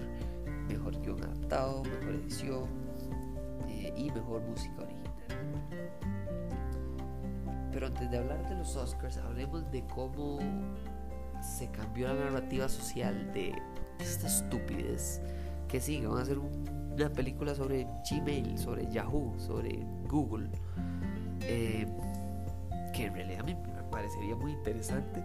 Mejor 0.67 1.01
Guión 1.01 1.23
Adaptado, 1.23 1.83
Mejor 1.83 2.15
Edición 2.15 2.65
eh, 3.69 3.93
y 3.95 4.11
Mejor 4.11 4.41
Música. 4.41 4.86
Pero 7.77 7.85
antes 7.85 8.09
de 8.09 8.17
hablar 8.17 8.49
de 8.49 8.55
los 8.55 8.75
Oscars, 8.75 9.17
hablemos 9.17 9.71
de 9.71 9.85
cómo 9.85 10.39
se 11.43 11.69
cambió 11.69 12.07
la 12.07 12.15
narrativa 12.25 12.67
social 12.67 13.31
de 13.33 13.53
esta 13.99 14.25
estupidez 14.25 15.21
que 15.67 15.79
sí, 15.79 16.03
van 16.03 16.17
a 16.17 16.21
hacer 16.23 16.39
una 16.39 17.09
película 17.09 17.53
sobre 17.53 17.87
Gmail, 18.09 18.57
sobre 18.57 18.87
Yahoo, 18.89 19.37
sobre 19.37 19.85
Google, 20.09 20.49
eh, 21.41 21.85
que 22.95 23.05
en 23.05 23.13
realidad 23.13 23.43
me 23.43 23.55
parecería 23.91 24.35
muy 24.35 24.53
interesante. 24.53 25.23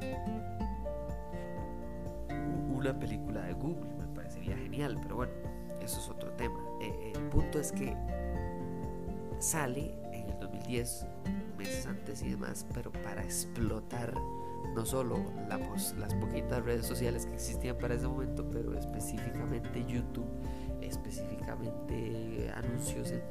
Una 2.77 2.99
película 2.99 3.45
de 3.45 3.55
Google 3.55 3.95
me 3.99 4.15
parecería 4.15 4.59
genial, 4.59 4.99
pero 5.03 5.17
bueno, 5.17 5.33
eso 5.81 6.01
es 6.01 6.09
otro 6.11 6.31
tema. 6.33 6.61
Eh, 6.83 7.13
eh, 7.15 7.19
punto 7.31 7.59
es 7.59 7.73
que 7.73 7.97
sale 9.39 9.95
en 10.13 10.29
el 10.29 10.39
2010, 10.39 11.07
meses 11.63 11.87
antes 11.87 12.23
y 12.23 12.31
demás, 12.31 12.67
pero 12.75 12.91
para 12.91 13.23
explotar 13.23 14.15
no 14.75 14.85
solo 14.85 15.19
las 15.99 16.15
poquitas 16.15 16.65
redes 16.65 16.87
sociales 16.87 17.27
que 17.27 17.35
existían 17.35 17.77
para 17.79 17.95
ese 17.95 18.09
momento, 18.09 18.49
pero 18.51 18.77
específicamente 18.77 19.85
YouTube, 19.87 20.27
específicamente 20.81 22.51
anuncios 22.55 23.11
en 23.11 23.23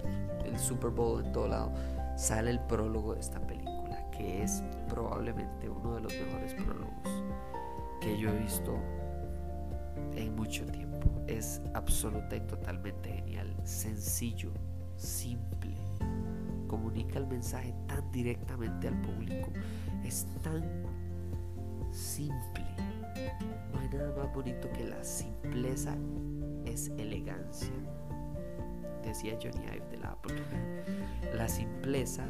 el 0.46 0.58
Super 0.60 0.92
Bowl 0.92 1.26
en 1.26 1.32
todo 1.32 1.48
lado, 1.48 1.74
sale 2.16 2.52
el 2.52 2.60
prólogo 2.62 3.16
de 3.16 3.22
esta 3.22 3.40
película, 3.40 4.10
que 4.12 4.44
es 4.44 4.64
probablemente 4.88 5.70
uno 5.70 5.96
de 5.96 6.02
los 6.02 6.14
mejores 6.14 6.54
prólogos 6.54 7.24
que 8.00 8.18
yo 8.18 8.30
he 8.30 8.38
visto 8.38 8.80
en 10.16 10.36
mucho 10.36 10.66
tiempo. 10.66 11.10
Es 11.28 11.62
absoluta 11.74 12.36
y 12.36 12.42
totalmente 12.42 13.12
genial, 13.12 13.56
sencillo, 13.64 14.52
simple, 14.96 15.76
comunica 16.72 17.20
el 17.20 17.28
mensaje 17.28 17.76
tan 17.86 18.10
directamente 18.14 18.88
al 18.88 18.96
público, 19.02 19.52
es 20.06 20.26
tan 20.42 20.64
simple. 21.92 22.66
No 23.74 23.80
hay 23.80 23.90
nada 23.90 24.16
más 24.16 24.34
bonito 24.34 24.72
que 24.72 24.86
la 24.86 25.04
simpleza 25.04 25.98
es 26.66 26.88
elegancia. 26.98 27.74
Decía 29.04 29.34
Johnny 29.34 29.66
Ive 29.66 29.86
de 29.92 29.98
la 29.98 30.12
Apple. 30.12 30.42
La 31.36 31.50
simpleza, 31.50 32.26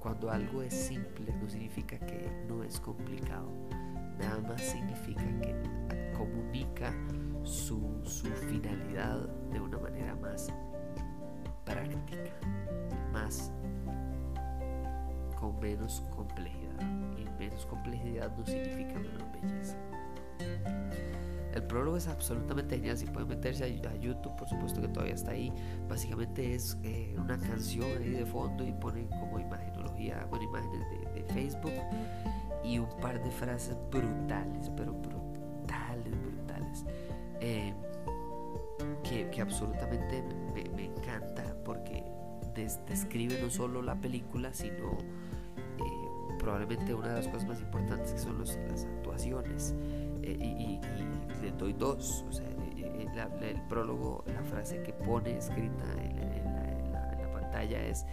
cuando 0.00 0.30
algo 0.30 0.62
es 0.62 0.72
simple, 0.72 1.34
no 1.42 1.46
significa 1.50 1.98
que 1.98 2.30
no 2.48 2.64
es 2.64 2.80
complicado. 2.80 3.52
Nada 4.18 4.40
más 4.40 4.62
significa 4.62 5.22
que 5.42 5.54
comunica 6.16 6.94
su, 7.42 8.00
su 8.04 8.26
finalidad 8.48 9.28
de 9.52 9.60
una 9.60 9.76
manera 9.76 10.14
más 10.16 10.50
práctica, 11.64 12.30
más 13.12 13.50
con 15.38 15.58
menos 15.60 16.02
complejidad 16.14 16.64
menos 17.38 17.66
complejidad 17.66 18.36
no 18.36 18.46
significa 18.46 18.98
menos 18.98 19.22
belleza. 19.32 19.76
El 21.54 21.62
prólogo 21.64 21.96
es 21.96 22.08
absolutamente 22.08 22.76
genial. 22.76 22.98
Si 22.98 23.06
pueden 23.06 23.28
meterse 23.28 23.64
a, 23.64 23.94
YouTube, 23.96 24.34
por 24.36 24.48
supuesto 24.48 24.80
que 24.80 24.88
todavía 24.88 25.14
está 25.14 25.30
ahí. 25.32 25.52
Básicamente 25.88 26.54
es 26.54 26.76
eh, 26.82 27.14
una 27.16 27.38
canción 27.38 27.86
ahí 27.98 28.10
de 28.10 28.26
fondo 28.26 28.64
y 28.66 28.72
ponen 28.72 29.06
como 29.08 29.38
imagenología, 29.38 30.26
bueno, 30.30 30.44
imágenes 30.46 30.80
de, 30.90 31.24
Facebook 31.32 31.72
y 32.62 32.78
un 32.78 32.88
par 33.00 33.22
de 33.22 33.30
frases 33.30 33.76
brutales, 33.90 34.70
pero 34.76 34.92
brutales, 34.92 36.12
brutales. 36.22 36.84
Eh, 37.40 37.72
que, 39.02 39.40
absolutamente 39.40 40.22
me, 40.54 40.84
encanta 40.86 40.93
porque 41.64 42.04
describe 42.86 43.40
no 43.42 43.50
solo 43.50 43.82
la 43.82 43.96
película, 43.96 44.52
sino 44.52 44.98
probablemente 46.44 46.92
una 46.92 47.08
de 47.08 47.14
las 47.16 47.28
cosas 47.28 47.48
más 47.48 47.60
importantes 47.60 48.12
que 48.12 48.18
son 48.18 48.38
las 48.38 48.84
actuaciones. 48.84 49.74
Eh, 50.22 50.38
y, 50.40 50.80
le 51.42 51.52
doy 51.52 51.72
dos. 51.72 52.24
O 52.28 52.32
sea, 52.32 52.46
eh, 52.46 53.06
eh, 53.16 53.50
el 53.50 53.60
prólogo, 53.62 54.24
la 54.26 54.42
frase 54.44 54.82
que 54.82 54.92
pone 54.92 55.36
escrita 55.36 55.84
en, 56.02 56.92
la, 56.92 57.30
pantalla 57.32 57.82
es, 57.82 58.06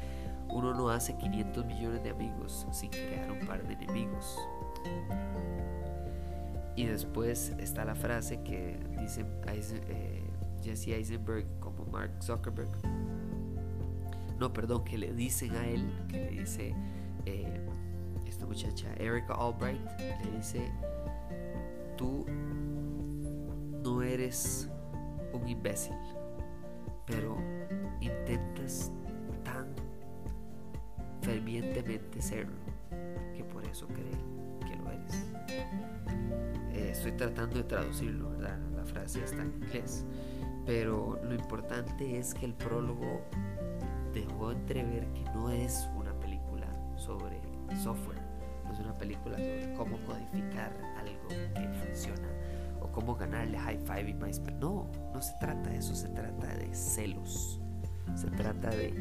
uno 0.49 0.73
no 0.73 0.89
hace 0.89 1.15
500 1.17 1.65
millones 1.65 2.03
de 2.03 2.09
amigos 2.09 2.67
sin 2.71 2.89
crear 2.89 3.31
un 3.31 3.45
par 3.45 3.65
de 3.67 3.73
enemigos. 3.73 4.37
Y 6.75 6.85
después 6.85 7.53
está 7.59 7.85
la 7.85 7.95
frase 7.95 8.41
que 8.43 8.79
dice 8.99 9.25
Jesse 10.63 10.87
Eisenberg 10.87 11.45
como 11.59 11.85
Mark 11.85 12.11
Zuckerberg. 12.21 12.69
No, 14.41 14.51
perdón, 14.51 14.83
que 14.83 14.97
le 14.97 15.13
dicen 15.13 15.55
a 15.55 15.67
él, 15.67 15.87
que 16.07 16.17
le 16.17 16.29
dice, 16.31 16.73
muchacha, 18.47 18.91
Erica 18.97 19.35
Albright, 19.35 19.79
le 19.99 20.31
dice, 20.35 20.71
tú 21.95 22.25
no 23.83 24.01
eres 24.01 24.67
un 25.31 25.47
imbécil, 25.47 25.93
pero 27.05 27.37
intentas 27.99 28.91
tan 29.43 29.67
fervientemente 31.21 32.19
serlo 32.19 32.57
que 33.37 33.43
por 33.43 33.63
eso 33.65 33.85
cree 33.89 34.67
que 34.67 34.75
lo 34.75 34.91
eres. 34.91 35.31
Eh, 36.73 36.89
estoy 36.93 37.11
tratando 37.11 37.57
de 37.57 37.63
traducirlo, 37.65 38.31
¿verdad? 38.31 38.57
La 38.75 38.85
frase 38.85 39.23
está 39.23 39.43
en 39.43 39.53
inglés, 39.53 40.03
pero 40.65 41.19
lo 41.23 41.35
importante 41.35 42.17
es 42.17 42.33
que 42.33 42.47
el 42.47 42.55
prólogo 42.55 43.21
dejó 44.13 44.51
entrever 44.51 45.07
que 45.13 45.23
no 45.33 45.49
es 45.49 45.89
una 45.95 46.13
película 46.19 46.67
sobre 46.97 47.39
software 47.81 48.31
es 48.71 48.79
una 48.79 48.97
película 48.97 49.37
sobre 49.37 49.73
cómo 49.73 49.97
codificar 50.05 50.71
algo 50.97 51.27
que 51.27 51.67
funciona 51.85 52.27
o 52.81 52.87
cómo 52.87 53.15
ganarle 53.15 53.57
high 53.57 53.79
five 53.79 54.09
y 54.09 54.13
MySpace. 54.13 54.57
No, 54.59 54.87
no 55.13 55.21
se 55.21 55.33
trata 55.39 55.69
de 55.69 55.77
eso, 55.77 55.95
se 55.95 56.09
trata 56.09 56.47
de 56.47 56.73
celos, 56.73 57.59
se 58.15 58.27
trata 58.31 58.69
de 58.69 58.93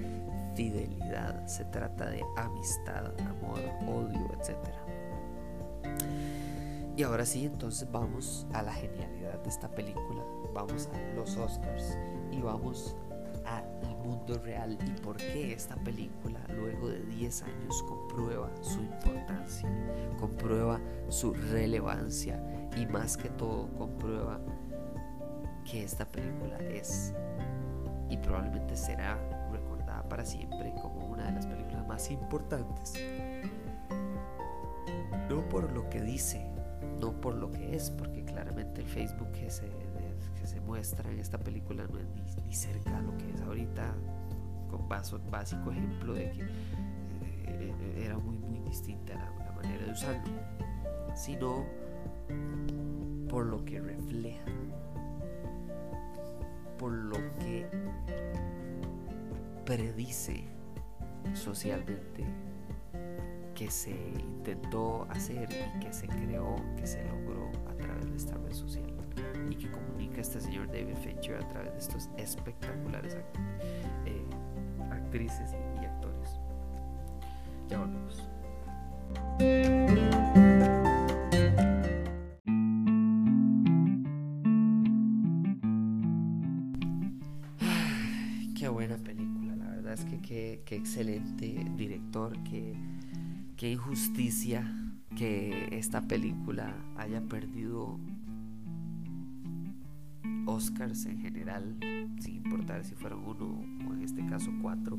fidelidad, 0.55 1.47
se 1.47 1.65
trata 1.67 2.11
de 2.11 2.23
amistad, 2.37 3.13
amor, 3.21 3.61
odio, 3.87 4.31
etc. 4.39 4.57
Y 6.97 7.03
ahora 7.03 7.25
sí, 7.25 7.47
entonces 7.47 7.91
vamos 7.91 8.47
a 8.53 8.63
la 8.63 8.73
genialidad 8.73 9.41
de 9.43 9.49
esta 9.49 9.71
película, 9.71 10.23
vamos 10.53 10.89
a 10.93 11.15
los 11.15 11.37
Oscars 11.37 11.97
y 12.31 12.41
vamos 12.41 12.97
al 13.57 13.97
mundo 13.97 14.39
real 14.39 14.79
y 14.87 15.01
por 15.01 15.17
qué 15.17 15.53
esta 15.53 15.77
película 15.77 16.41
luego 16.49 16.89
de 16.89 17.01
10 17.03 17.43
años 17.43 17.83
comprueba 17.85 18.51
su 18.61 18.81
importancia, 18.81 19.69
comprueba 20.19 20.81
su 21.09 21.33
relevancia 21.33 22.41
y 22.77 22.87
más 22.87 23.17
que 23.17 23.29
todo 23.31 23.69
comprueba 23.77 24.41
que 25.65 25.85
esta 25.85 26.05
película 26.05 26.59
es 26.59 27.13
y 28.09 28.17
probablemente 28.17 28.77
será 28.77 29.19
recordada 29.53 30.03
para 30.09 30.25
siempre 30.25 30.75
como 30.83 31.07
una 31.07 31.27
de 31.27 31.33
las 31.33 31.47
películas 31.47 31.87
más 31.87 32.11
importantes. 32.11 32.95
No 35.29 35.49
por 35.49 35.73
lo 35.73 35.89
que 35.89 36.01
dice, 36.01 36.45
no 37.01 37.13
por 37.21 37.35
lo 37.35 37.53
que 37.53 37.77
es, 37.77 37.91
porque 37.91 38.25
claramente 38.25 38.81
el 38.81 38.89
Facebook 38.89 39.31
que 39.31 39.49
se, 39.49 39.71
que 40.41 40.47
se 40.47 40.61
muestra 40.61 41.11
en 41.11 41.19
esta 41.19 41.39
película 41.39 41.87
no 41.87 41.99
es 41.99 42.37
ni, 42.47 42.55
cerca 42.55 42.97
a 42.97 43.03
lo 43.03 43.17
que 43.19 43.31
es 43.31 43.41
ahorita, 43.43 43.95
con 44.71 44.89
básico 44.89 45.71
ejemplo 45.71 46.15
de 46.15 46.31
que 46.31 46.43
eh, 47.47 48.05
era 48.05 48.17
muy, 48.19 48.39
muy 48.39 48.61
distinta 48.61 49.15
la, 49.15 49.53
manera 49.53 49.85
de 49.85 49.93
usarlo, 49.93 50.33
sino 51.15 51.67
por 53.29 53.47
lo 53.47 53.63
que 53.65 53.81
refleja, 53.81 54.45
por 56.79 56.93
lo 56.93 57.17
que 57.39 57.67
predice 59.67 60.45
socialmente 61.35 62.25
que 63.55 63.71
se 63.71 63.91
intentó 63.91 65.07
hacer 65.11 65.51
y 65.53 65.81
que 65.81 65.93
se 65.93 66.09
creó, 66.09 66.57
que 66.77 66.87
se 66.87 67.05
logró 67.05 67.51
a 67.69 67.75
través 67.75 68.11
de 68.11 68.17
esta 68.17 68.39
red 68.39 68.55
social 68.55 69.00
y 69.51 69.57
que 69.57 69.71
comunica 69.71 70.21
este 70.21 70.41
señor 70.41 70.69
David 70.69 70.95
Fincher 71.03 71.37
a 71.37 71.49
través 71.49 71.73
de 71.73 71.79
estos 71.79 72.11
espectaculares 72.17 73.17
eh, 74.07 74.25
actrices 74.91 75.55
y, 75.81 75.85
actores. 75.85 76.41
Ya 77.69 77.79
volvemos. 77.79 78.29
Qué 88.57 88.69
buena 88.69 88.97
película, 88.99 89.57
la 89.57 89.71
verdad 89.71 89.95
es 89.95 90.05
que 90.05 90.21
qué, 90.21 90.77
excelente 90.77 91.67
director, 91.77 92.37
qué, 92.45 92.75
qué 93.57 93.73
injusticia 93.73 94.71
que 95.17 95.69
esta 95.73 96.03
película 96.03 96.75
haya 96.97 97.21
perdido 97.23 97.99
Oscars 100.51 101.07
en 101.07 101.21
general, 101.21 101.77
sin 102.21 102.37
importar 102.37 102.85
si 102.85 102.95
fueron 102.95 103.25
uno 103.25 103.65
o 103.89 103.95
en 103.95 104.03
este 104.03 104.25
caso 104.27 104.51
cuatro. 104.61 104.99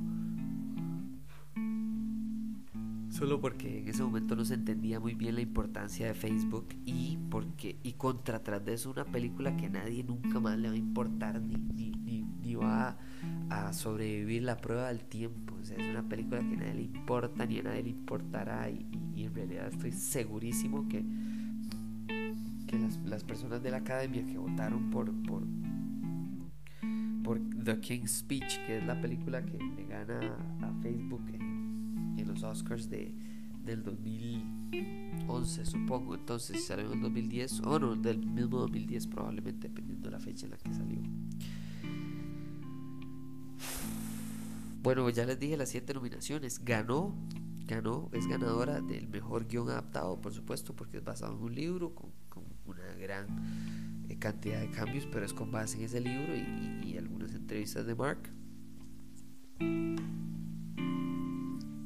Solo 3.10 3.42
porque 3.42 3.80
en 3.80 3.90
ese 3.90 4.04
momento 4.04 4.38
no 4.38 4.46
se 4.46 4.54
entendía 4.54 5.00
muy 5.00 5.16
bien 5.16 5.36
la 5.36 5.42
importancia 5.42 6.08
de 6.08 6.14
Facebook 6.14 6.70
y 6.86 7.18
porque 7.30 7.78
y 7.84 7.94
contra 7.94 8.42
tras 8.42 8.64
de 8.64 8.74
eso 8.74 8.90
una 8.90 9.04
película 9.04 9.58
que 9.58 9.70
nadie 9.70 10.04
nunca 10.04 10.40
más 10.40 10.58
le 10.58 10.70
va 10.70 10.74
a 10.74 10.78
importar 10.78 11.42
ni, 11.42 11.56
ni, 11.56 12.56
va 12.56 12.98
a, 13.50 13.74
sobrevivir 13.74 14.44
la 14.44 14.58
prueba 14.58 14.88
del 14.88 15.04
tiempo. 15.04 15.56
O 15.62 15.66
sea, 15.66 15.78
es 15.78 15.90
una 15.90 16.08
película 16.08 16.40
que 16.40 16.56
a 16.56 16.58
nadie 16.58 16.74
le 16.74 16.82
importa 16.84 17.46
ni 17.46 17.60
a 17.60 17.64
nadie 17.64 17.84
le 17.84 17.90
importará 17.90 18.70
y, 18.70 18.86
y 19.16 19.26
en 19.26 19.34
realidad 19.36 19.68
estoy 19.68 19.92
segurísimo 19.92 20.88
que 20.88 21.04
las, 23.12 23.24
personas 23.24 23.62
de 23.62 23.72
la 23.72 23.78
academia 23.78 24.26
que 24.26 24.38
votaron 24.38 24.90
por, 24.90 25.12
por, 25.24 25.44
por 27.24 27.40
The 27.64 27.80
King's 27.80 28.20
Speech, 28.20 28.66
que 28.66 28.78
es 28.78 28.86
la 28.86 29.00
película 29.00 29.46
que 29.46 29.58
le 29.58 29.86
gana 29.86 30.38
a 30.62 30.74
Facebook 30.82 31.24
en, 31.34 32.26
los 32.26 32.44
Oscars 32.44 32.90
de, 32.90 33.14
del 33.66 33.84
2011, 33.84 35.66
supongo. 35.66 36.16
Entonces, 36.16 36.66
salió 36.66 36.86
en 36.86 36.94
el 36.94 37.02
2010, 37.02 37.62
o 37.62 37.80
no, 37.80 37.96
del 37.96 38.26
mismo 38.26 38.60
2010 38.60 39.08
probablemente, 39.08 39.68
dependiendo 39.68 40.10
de 40.10 40.12
la 40.12 40.20
fecha 40.20 40.46
en 40.46 40.52
la 40.52 40.58
que 40.58 40.74
salió. 40.74 41.02
Bueno, 44.82 45.10
ya 45.10 45.26
les 45.26 45.40
dije 45.40 45.58
las 45.58 45.70
siete 45.70 45.94
nominaciones. 45.94 46.64
Ganó, 46.64 47.14
ganó, 47.68 48.10
es 48.14 48.26
ganadora 48.28 48.82
del 48.82 49.08
mejor 49.10 49.48
guion 49.48 49.70
adaptado, 49.70 50.20
por 50.20 50.34
supuesto, 50.34 50.76
porque 50.76 50.98
es 50.98 51.04
basado 51.04 51.36
en 51.36 51.44
un 51.44 51.54
libro 51.54 51.94
con, 51.94 52.12
gran 53.02 54.06
eh, 54.10 54.18
cantidad 54.18 54.62
de 54.62 54.70
cambios, 54.70 55.08
pero 55.12 55.26
es 55.26 55.34
con 55.34 55.52
base 55.52 55.78
en 55.78 55.84
ese 55.84 56.00
libro 56.00 56.36
y, 56.36 56.98
algunas 56.98 57.34
entrevistas 57.34 57.86
de 57.86 57.96
Mark. 57.96 58.30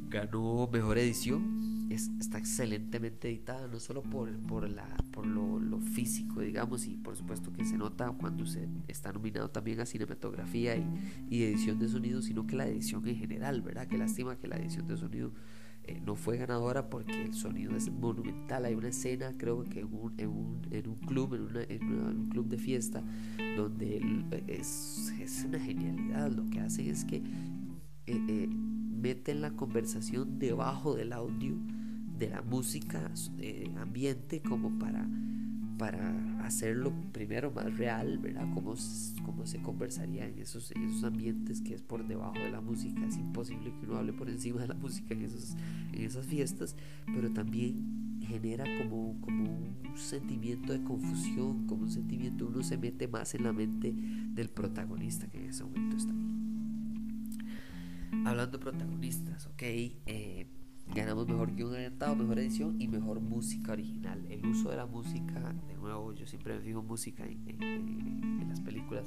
Ganó 0.10 0.67
mejor 0.72 0.98
edición, 0.98 1.88
está 1.89 2.38
excelentemente 2.38 3.29
editada, 3.29 3.67
no 3.67 3.79
solo 3.79 4.01
por, 4.01 4.29
por, 4.48 4.69
la, 4.69 4.88
por 5.12 5.25
lo, 5.25 5.60
lo, 5.60 5.79
físico, 5.79 6.41
digamos, 6.41 6.86
y 6.88 6.98
por 6.98 7.15
supuesto 7.15 7.53
que 7.53 7.63
se 7.63 7.77
nota 7.77 8.12
cuando 8.12 8.45
se 8.45 8.67
está 8.88 9.13
nominado 9.13 9.50
también 9.50 9.79
a 9.79 9.86
cinematografía 9.86 10.75
y, 10.75 10.86
y 11.29 11.43
edición 11.43 11.79
de 11.79 11.88
sonido, 11.88 12.22
sino 12.22 12.45
que 12.48 12.55
la 12.55 12.67
edición 12.67 13.07
en 13.07 13.17
general, 13.17 13.62
¿verdad? 13.62 13.88
Qué 13.88 13.98
lástima 13.98 14.38
que 14.38 14.48
la 14.48 14.57
edición 14.57 14.88
de 14.88 14.98
sonido 14.98 15.31
eh, 15.88 16.01
no 16.06 16.15
fue 16.15 16.38
ganadora 16.38 16.89
porque 16.89 17.24
el 17.24 17.34
sonido 17.34 17.75
es 17.75 17.92
monumental. 17.92 18.65
Hay 18.65 18.75
una 18.75 18.89
escena, 18.89 19.34
creo 19.38 19.63
que 19.63 19.82
en 19.82 19.94
un, 19.94 20.13
en 20.18 20.30
un, 20.30 20.62
en 20.72 20.89
un 20.89 20.96
club, 20.96 21.36
en, 21.36 21.42
una, 21.44 21.63
en, 21.63 21.84
un 21.84 22.30
club 22.30 22.48
de 22.48 22.58
fiesta, 22.58 23.04
donde 23.56 24.01
es, 24.48 25.13
es, 25.20 25.46
una 25.46 25.60
genialidad. 25.60 26.32
Lo 26.32 26.46
que 26.50 26.60
hacen 26.60 26.88
es 26.88 27.06
que 27.06 27.18
eh, 27.18 28.22
eh, 28.27 28.48
meten 28.48 29.42
la 29.42 29.51
conversación 29.51 30.39
debajo 30.39 30.96
del 30.96 31.13
audio 31.13 31.56
de 32.18 32.30
la 32.30 32.42
música 32.42 33.12
eh, 33.39 33.72
ambiente 33.77 34.42
como 34.42 34.77
para, 34.80 35.08
para 35.77 36.46
hacerlo 36.46 36.94
primero 37.12 37.51
más 37.51 37.77
real, 37.77 38.17
¿verdad? 38.20 38.48
Como, 38.53 38.75
como 39.25 39.46
se 39.46 39.62
conversaría 39.62 40.27
en 40.27 40.39
esos, 40.39 40.72
en 40.72 40.84
esos 40.84 41.03
ambientes 41.03 41.62
que 41.62 41.74
es 41.74 41.82
por 41.82 42.08
debajo 42.08 42.39
de 42.39 42.51
la 42.51 42.62
música. 42.62 43.05
Es 43.05 43.17
imposible 43.17 43.74
que 43.74 43.86
uno 43.86 43.98
hable 43.98 44.13
por 44.13 44.29
encima 44.29 44.62
de 44.62 44.67
la 44.70 44.75
música 44.75 45.13
en, 45.13 45.24
esos, 45.24 45.55
en 45.94 46.01
esas 46.03 46.25
fiestas, 46.25 46.75
pero 47.13 47.32
también 47.32 48.20
genera 48.22 48.65
como, 48.79 49.20
como 49.22 49.44
un 49.44 49.98
sentimiento 49.98 50.74
de 50.74 50.84
confusión, 50.84 51.67
como 51.67 51.84
un 51.84 51.91
sentimiento, 51.91 52.48
uno 52.48 52.63
se 52.63 52.77
mete 52.77 53.08
más 53.08 53.36
en 53.36 53.44
la 53.44 53.53
mente 53.53 53.94
del 54.34 54.50
protagonista 54.50 55.27
que 55.27 55.38
en 55.38 55.46
ese 55.50 55.63
momento 55.63 55.98
está 55.98 56.12
ahí. 56.12 56.36
Hablando 58.25 58.58
de 58.58 58.63
protagonistas, 58.63 59.46
ok, 59.48 59.62
eh, 59.62 60.48
ganamos 60.94 61.27
mejor 61.27 61.56
guion 61.56 61.74
orientado, 61.74 62.15
mejor 62.15 62.39
edición 62.39 62.80
y 62.80 62.88
mejor 62.88 63.20
música 63.20 63.72
original. 63.72 64.25
El 64.30 64.46
uso 64.46 64.70
de 64.70 64.77
la 64.77 64.86
música, 64.86 65.54
de 65.68 65.75
nuevo, 65.75 66.13
yo 66.13 66.27
siempre 66.27 66.56
me 66.56 66.62
fijo 66.62 66.84
música 66.84 67.25
en, 67.25 68.46
las 68.48 68.62
películas, 68.62 69.06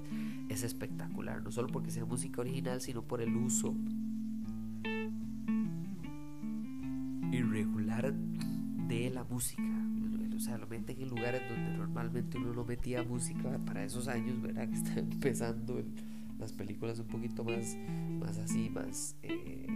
es 0.48 0.62
espectacular. 0.62 1.42
No 1.42 1.50
solo 1.50 1.68
porque 1.68 1.90
sea 1.90 2.04
música 2.04 2.40
original, 2.40 2.80
sino 2.80 3.02
por 3.02 3.20
el 3.20 3.34
uso 3.36 3.74
irregular 7.32 8.12
de 8.12 9.10
la 9.10 9.24
música. 9.24 9.62
O 10.36 10.40
sea, 10.40 10.56
lo 10.56 10.68
meten 10.68 11.00
en 11.00 11.08
lugares 11.08 11.42
donde 11.48 11.76
normalmente 11.76 12.38
uno 12.38 12.52
no 12.52 12.64
metía 12.64 13.02
música 13.02 13.58
para 13.66 13.84
esos 13.84 14.06
años, 14.06 14.40
¿verdad? 14.40 14.68
Que 14.68 14.76
está 14.76 15.00
empezando 15.00 15.82
las 16.38 16.52
películas 16.52 16.98
un 17.00 17.06
poquito 17.06 17.44
más, 17.44 17.76
más 18.20 18.38
así, 18.38 18.70
más... 18.70 19.16
Eh, 19.22 19.66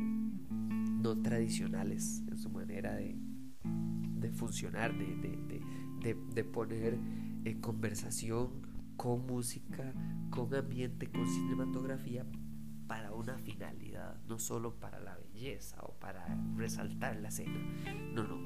no 1.02 1.20
tradicionales 1.20 2.22
en 2.28 2.38
su 2.38 2.48
manera 2.50 2.94
de, 2.94 3.16
de 3.64 4.30
funcionar, 4.30 4.96
de, 4.96 5.16
de, 5.16 5.60
de, 6.00 6.16
de 6.34 6.44
poner 6.44 6.98
en 7.44 7.60
conversación 7.60 8.50
con 8.96 9.26
música, 9.26 9.92
con 10.30 10.54
ambiente, 10.54 11.10
con 11.10 11.26
cinematografía 11.26 12.24
para 12.86 13.12
una 13.12 13.38
finalidad, 13.38 14.20
no 14.28 14.38
solo 14.38 14.78
para 14.78 15.00
la 15.00 15.16
belleza 15.16 15.82
o 15.82 15.98
para 15.98 16.26
resaltar 16.56 17.16
la 17.16 17.28
escena. 17.28 17.58
No, 18.14 18.24
no. 18.24 18.36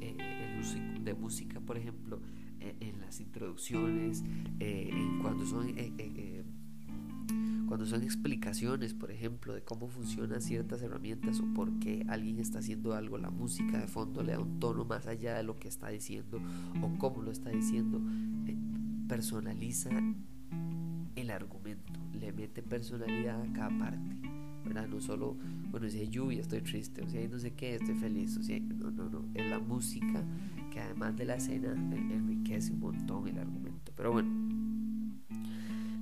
Eh, 0.00 0.16
el 0.18 0.60
uso 0.60 0.78
de 1.02 1.14
música, 1.14 1.60
por 1.60 1.76
ejemplo, 1.76 2.20
eh, 2.60 2.76
en 2.80 3.00
las 3.00 3.20
introducciones, 3.20 4.24
eh, 4.60 4.90
en 4.92 5.18
cuando 5.20 5.44
son 5.44 5.68
cuando 7.66 7.86
son 7.86 8.02
explicaciones, 8.02 8.94
por 8.94 9.10
ejemplo, 9.10 9.54
de 9.54 9.62
cómo 9.62 9.88
funcionan 9.88 10.40
ciertas 10.40 10.82
herramientas 10.82 11.40
o 11.40 11.54
por 11.54 11.78
qué 11.78 12.04
alguien 12.08 12.38
está 12.38 12.60
haciendo 12.60 12.94
algo, 12.94 13.18
la 13.18 13.30
música 13.30 13.78
de 13.78 13.88
fondo 13.88 14.22
le 14.22 14.32
da 14.32 14.40
un 14.40 14.60
tono 14.60 14.84
más 14.84 15.06
allá 15.06 15.36
de 15.36 15.42
lo 15.42 15.56
que 15.56 15.68
está 15.68 15.88
diciendo 15.88 16.40
o 16.82 16.98
cómo 16.98 17.22
lo 17.22 17.30
está 17.30 17.50
diciendo, 17.50 18.00
eh, 18.46 18.56
personaliza 19.08 19.90
el 21.16 21.30
argumento, 21.30 21.92
le 22.12 22.32
mete 22.32 22.62
personalidad 22.62 23.40
a 23.42 23.52
cada 23.52 23.78
parte. 23.78 24.16
¿verdad? 24.64 24.88
No 24.88 25.00
solo, 25.00 25.36
bueno, 25.70 25.88
si 25.88 26.00
hay 26.00 26.08
lluvia 26.08 26.40
estoy 26.40 26.60
triste, 26.60 27.02
o 27.02 27.08
si 27.08 27.18
hay 27.18 27.28
no 27.28 27.38
sé 27.38 27.52
qué 27.54 27.76
estoy 27.76 27.94
feliz, 27.94 28.36
o 28.36 28.42
si 28.42 28.60
no, 28.60 28.90
no, 28.90 29.08
no, 29.08 29.24
es 29.34 29.48
la 29.48 29.58
música 29.58 30.24
que 30.70 30.80
además 30.80 31.16
de 31.16 31.24
la 31.24 31.36
escena 31.36 31.72
enriquece 31.72 32.72
un 32.72 32.80
montón 32.80 33.28
el 33.28 33.38
argumento. 33.38 33.92
Pero 33.96 34.12
bueno, 34.12 34.28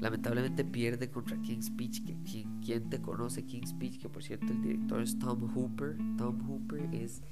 Lamentablemente 0.05 0.67
pierde 0.67 1.09
contra 1.09 1.41
King's 1.41 1.69
Speech. 1.69 2.05
Que, 2.05 2.45
¿Quién 2.63 2.91
te 2.91 3.01
conoce 3.01 3.47
King's 3.47 3.71
Speech? 3.71 3.99
Que 3.99 4.11
por 4.11 4.23
cierto 4.23 4.53
el 4.53 4.61
director 4.61 5.01
es 5.01 5.19
Tom 5.19 5.51
Hooper. 5.55 5.97
Tom 6.19 6.47
Hooper 6.47 6.95
es... 6.95 7.23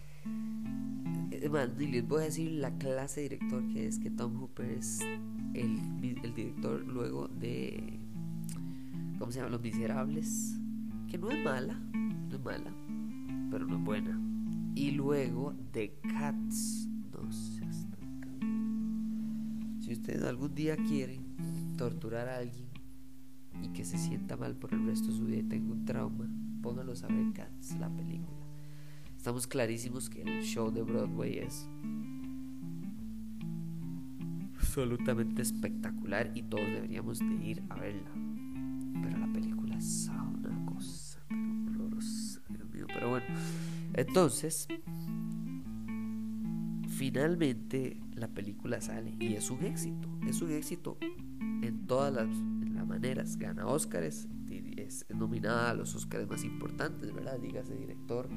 les 1.31 1.51
voy 2.09 2.21
a 2.23 2.25
decir 2.25 2.51
la 2.53 2.75
clase 2.79 3.21
de 3.21 3.29
director 3.29 3.69
que 3.69 3.87
es, 3.87 3.99
que 3.99 4.11
Tom 4.11 4.41
Hooper 4.41 4.71
es 4.71 5.01
el, 5.53 6.01
director 6.35 6.83
luego 6.87 7.29
de... 7.29 8.01
¿Cómo 9.19 9.31
se 9.31 9.41
llama? 9.41 9.51
Los 9.51 9.61
Miserables. 9.61 10.57
Que 11.11 11.19
no 11.19 11.31
es 11.31 11.45
mala, 11.45 11.75
no 11.75 12.37
es 12.37 12.43
mala, 12.43 12.73
pero 13.51 13.67
no 13.67 13.77
es 13.77 13.85
buena. 13.85 14.19
Y 14.75 14.93
luego 14.93 15.55
de 15.75 15.93
Cats. 16.11 16.89
No 17.13 17.31
seas 17.31 17.87
Si 19.81 19.93
ustedes 19.93 20.23
algún 20.23 20.55
día 20.55 20.75
quieren 20.77 21.22
torturar 21.77 22.29
a 22.29 22.39
alguien 22.39 22.69
y 23.63 23.69
que 23.69 23.85
se 23.85 23.99
sienta 23.99 24.37
mal 24.37 24.57
por 24.57 24.73
el 24.73 24.85
resto 24.87 25.09
de 25.09 25.17
su 25.17 25.25
vida 25.25 25.39
y 25.39 25.43
tenga 25.43 25.73
un 25.73 25.85
trauma, 25.85 26.29
póngalo 26.63 26.93
a 26.93 27.07
ver 27.09 27.33
Cats, 27.33 27.77
la 27.79 27.89
película. 27.91 28.47
Estamos 29.17 29.47
clarísimos 29.47 30.09
que 30.11 30.23
el 30.23 30.43
show 30.43 30.71
de 30.71 30.83
Broadway 30.83 31.39
es 31.39 31.69
absolutamente 34.57 35.43
espectacular 35.43 36.31
y 36.35 36.43
todos 36.43 36.67
deberíamos 36.67 37.19
de 37.19 37.35
ir 37.45 37.63
a 37.69 37.77
verla. 37.77 38.11
Pero 39.03 39.19
la 39.19 39.33
película 39.33 39.77
es 39.77 40.11
una 40.11 40.67
cosa 40.67 41.21
horrorosa, 41.31 42.41
Dios 42.49 42.69
mío. 42.71 42.87
Pero 42.89 43.11
bueno, 43.11 43.27
entonces, 43.95 44.67
finalmente 46.89 48.01
la 48.15 48.29
película 48.29 48.81
sale 48.81 49.15
y 49.21 49.35
es 49.35 49.51
un 49.51 49.63
éxito. 49.65 50.09
Es 50.27 50.41
un 50.41 50.53
éxito 50.53 50.97
todas 51.93 52.11
las, 52.15 52.27
maneras. 52.87 53.37
Gana 53.37 53.67
Oscars, 53.67 54.27
es 54.77 55.05
nominada 55.15 55.71
a 55.71 55.75
los 55.75 55.95
Oscars 55.95 56.27
más 56.27 56.43
importantes, 56.43 57.13
¿verdad? 57.13 57.39
Dígase 57.39 57.77
director, 57.77 58.29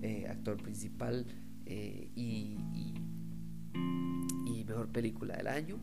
eh, 0.00 0.26
actor 0.28 0.56
principal 0.56 1.26
eh, 1.66 2.10
y, 2.16 2.56
y, 4.46 4.64
mejor 4.66 4.88
película 4.88 5.36
del 5.36 5.48
año. 5.48 5.76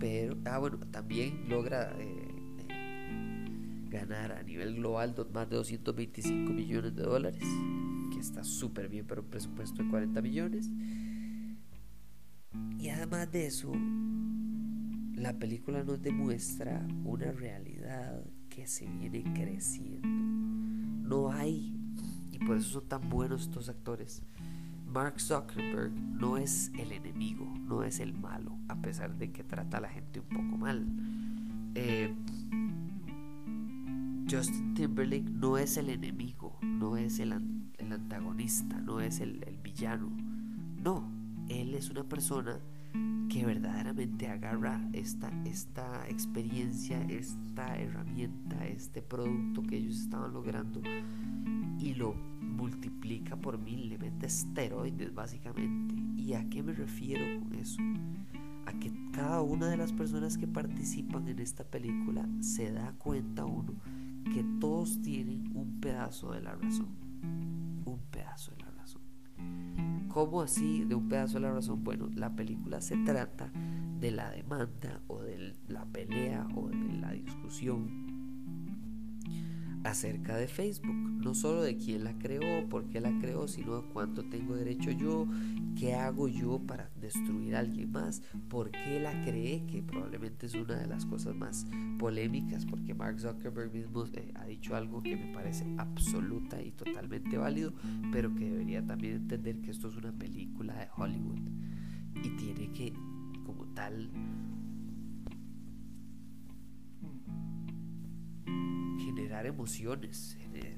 Pero, 0.00 0.38
ah, 0.46 0.58
bueno, 0.58 0.78
también 0.90 1.46
logra 1.50 1.92
eh, 1.98 2.28
ganar 3.90 4.32
a 4.32 4.42
nivel 4.42 4.76
global 4.76 5.14
más 5.34 5.50
de 5.50 5.56
225 5.56 6.50
millones 6.54 6.96
de 6.96 7.02
dólares, 7.02 7.44
que 8.10 8.20
está 8.20 8.42
súper 8.42 8.88
bien 8.88 9.06
para 9.06 9.20
un 9.20 9.28
presupuesto 9.28 9.82
de 9.82 9.90
40 9.90 10.22
millones. 10.22 10.70
Y 12.78 12.90
además 12.90 13.30
de 13.32 13.46
eso, 13.46 13.72
la 15.14 15.36
película 15.36 15.82
nos 15.82 16.00
demuestra 16.00 16.86
una 17.04 17.32
realidad 17.32 18.24
que 18.48 18.68
se 18.68 18.86
viene 18.86 19.24
creciendo. 19.34 20.06
No 20.06 21.32
hay, 21.32 21.74
y 22.30 22.38
por 22.38 22.56
eso 22.56 22.80
son 22.80 22.88
tan 22.88 23.08
buenos 23.08 23.42
estos 23.42 23.68
actores. 23.68 24.22
Mark 24.86 25.20
Zuckerberg 25.20 25.92
no 25.92 26.36
es 26.36 26.70
el 26.78 26.92
enemigo, 26.92 27.52
no 27.66 27.82
es 27.82 27.98
el 27.98 28.14
malo, 28.14 28.56
a 28.68 28.80
pesar 28.80 29.16
de 29.18 29.32
que 29.32 29.42
trata 29.42 29.78
a 29.78 29.80
la 29.80 29.88
gente 29.88 30.20
un 30.20 30.28
poco 30.28 30.56
mal. 30.56 30.86
Eh, 31.74 32.14
Justin 34.30 34.74
Timberlake 34.74 35.28
no 35.30 35.58
es 35.58 35.76
el 35.78 35.90
enemigo, 35.90 36.56
no 36.62 36.96
es 36.96 37.18
el, 37.18 37.32
antagonista, 37.32 38.80
no 38.80 39.00
es 39.00 39.20
el 39.20 39.58
villano. 39.62 40.10
No, 40.76 41.17
él 41.48 41.74
es 41.74 41.90
una 41.90 42.04
persona 42.04 42.58
que 43.28 43.44
verdaderamente 43.44 44.28
agarra 44.28 44.88
esta, 44.92 45.30
esta 45.44 46.08
experiencia, 46.08 47.00
esta 47.08 47.76
herramienta, 47.78 48.66
este 48.66 49.02
producto 49.02 49.62
que 49.62 49.76
ellos 49.76 50.00
estaban 50.00 50.32
logrando 50.32 50.80
y 51.78 51.94
lo 51.94 52.14
multiplica 52.40 53.36
por 53.36 53.58
mil, 53.58 53.88
le 53.88 53.98
mete 53.98 54.26
esteroides 54.26 55.14
básicamente. 55.14 55.94
¿Y 56.16 56.34
a 56.34 56.48
qué 56.48 56.62
me 56.62 56.72
refiero 56.72 57.40
con 57.40 57.54
eso? 57.54 57.80
A 58.66 58.72
que 58.72 58.92
cada 59.12 59.42
una 59.42 59.68
de 59.68 59.76
las 59.76 59.92
personas 59.92 60.36
que 60.38 60.46
participan 60.46 61.28
en 61.28 61.38
esta 61.38 61.64
película 61.64 62.28
se 62.40 62.72
da 62.72 62.92
cuenta 62.98 63.44
uno 63.44 63.74
que 64.32 64.44
todos 64.60 65.00
tienen 65.02 65.56
un 65.56 65.80
pedazo 65.80 66.32
de 66.32 66.42
la 66.42 66.54
razón. 66.54 67.07
¿Cómo 70.08 70.40
así 70.42 70.84
de 70.84 70.94
un 70.94 71.08
pedazo 71.08 71.34
de 71.34 71.40
la 71.40 71.52
razón? 71.52 71.84
Bueno, 71.84 72.08
la 72.14 72.34
película 72.34 72.80
se 72.80 72.96
trata 73.04 73.52
de 74.00 74.10
la 74.10 74.30
demanda 74.30 75.00
o 75.06 75.22
de 75.22 75.54
la 75.68 75.84
pelea 75.86 76.46
o 76.54 76.68
de 76.68 76.92
la 77.00 77.12
discusión 77.12 78.07
acerca 79.90 80.36
de 80.36 80.48
Facebook, 80.48 80.94
no 80.94 81.34
solo 81.34 81.62
de 81.62 81.76
quién 81.76 82.04
la 82.04 82.16
creó, 82.18 82.68
por 82.68 82.88
qué 82.88 83.00
la 83.00 83.10
creó, 83.20 83.48
sino 83.48 83.82
cuánto 83.92 84.24
tengo 84.24 84.54
derecho 84.54 84.90
yo, 84.90 85.26
qué 85.78 85.94
hago 85.94 86.28
yo 86.28 86.60
para 86.60 86.90
destruir 87.00 87.56
a 87.56 87.60
alguien 87.60 87.90
más, 87.90 88.22
por 88.48 88.70
qué 88.70 89.00
la 89.00 89.12
creé, 89.24 89.64
que 89.66 89.82
probablemente 89.82 90.46
es 90.46 90.54
una 90.54 90.76
de 90.76 90.86
las 90.86 91.06
cosas 91.06 91.34
más 91.34 91.66
polémicas, 91.98 92.66
porque 92.66 92.94
Mark 92.94 93.20
Zuckerberg 93.20 93.72
mismo 93.72 94.04
eh, 94.14 94.32
ha 94.34 94.44
dicho 94.46 94.76
algo 94.76 95.02
que 95.02 95.16
me 95.16 95.32
parece 95.32 95.64
absoluta 95.78 96.62
y 96.62 96.70
totalmente 96.72 97.38
válido, 97.38 97.72
pero 98.12 98.34
que 98.34 98.50
debería 98.50 98.84
también 98.84 99.14
entender 99.14 99.60
que 99.60 99.70
esto 99.70 99.88
es 99.88 99.96
una 99.96 100.12
película 100.12 100.74
de 100.74 100.88
Hollywood 100.96 101.40
y 102.22 102.30
tiene 102.30 102.72
que, 102.72 102.92
como 103.44 103.66
tal, 103.74 104.10
generar 109.08 109.46
emociones, 109.46 110.36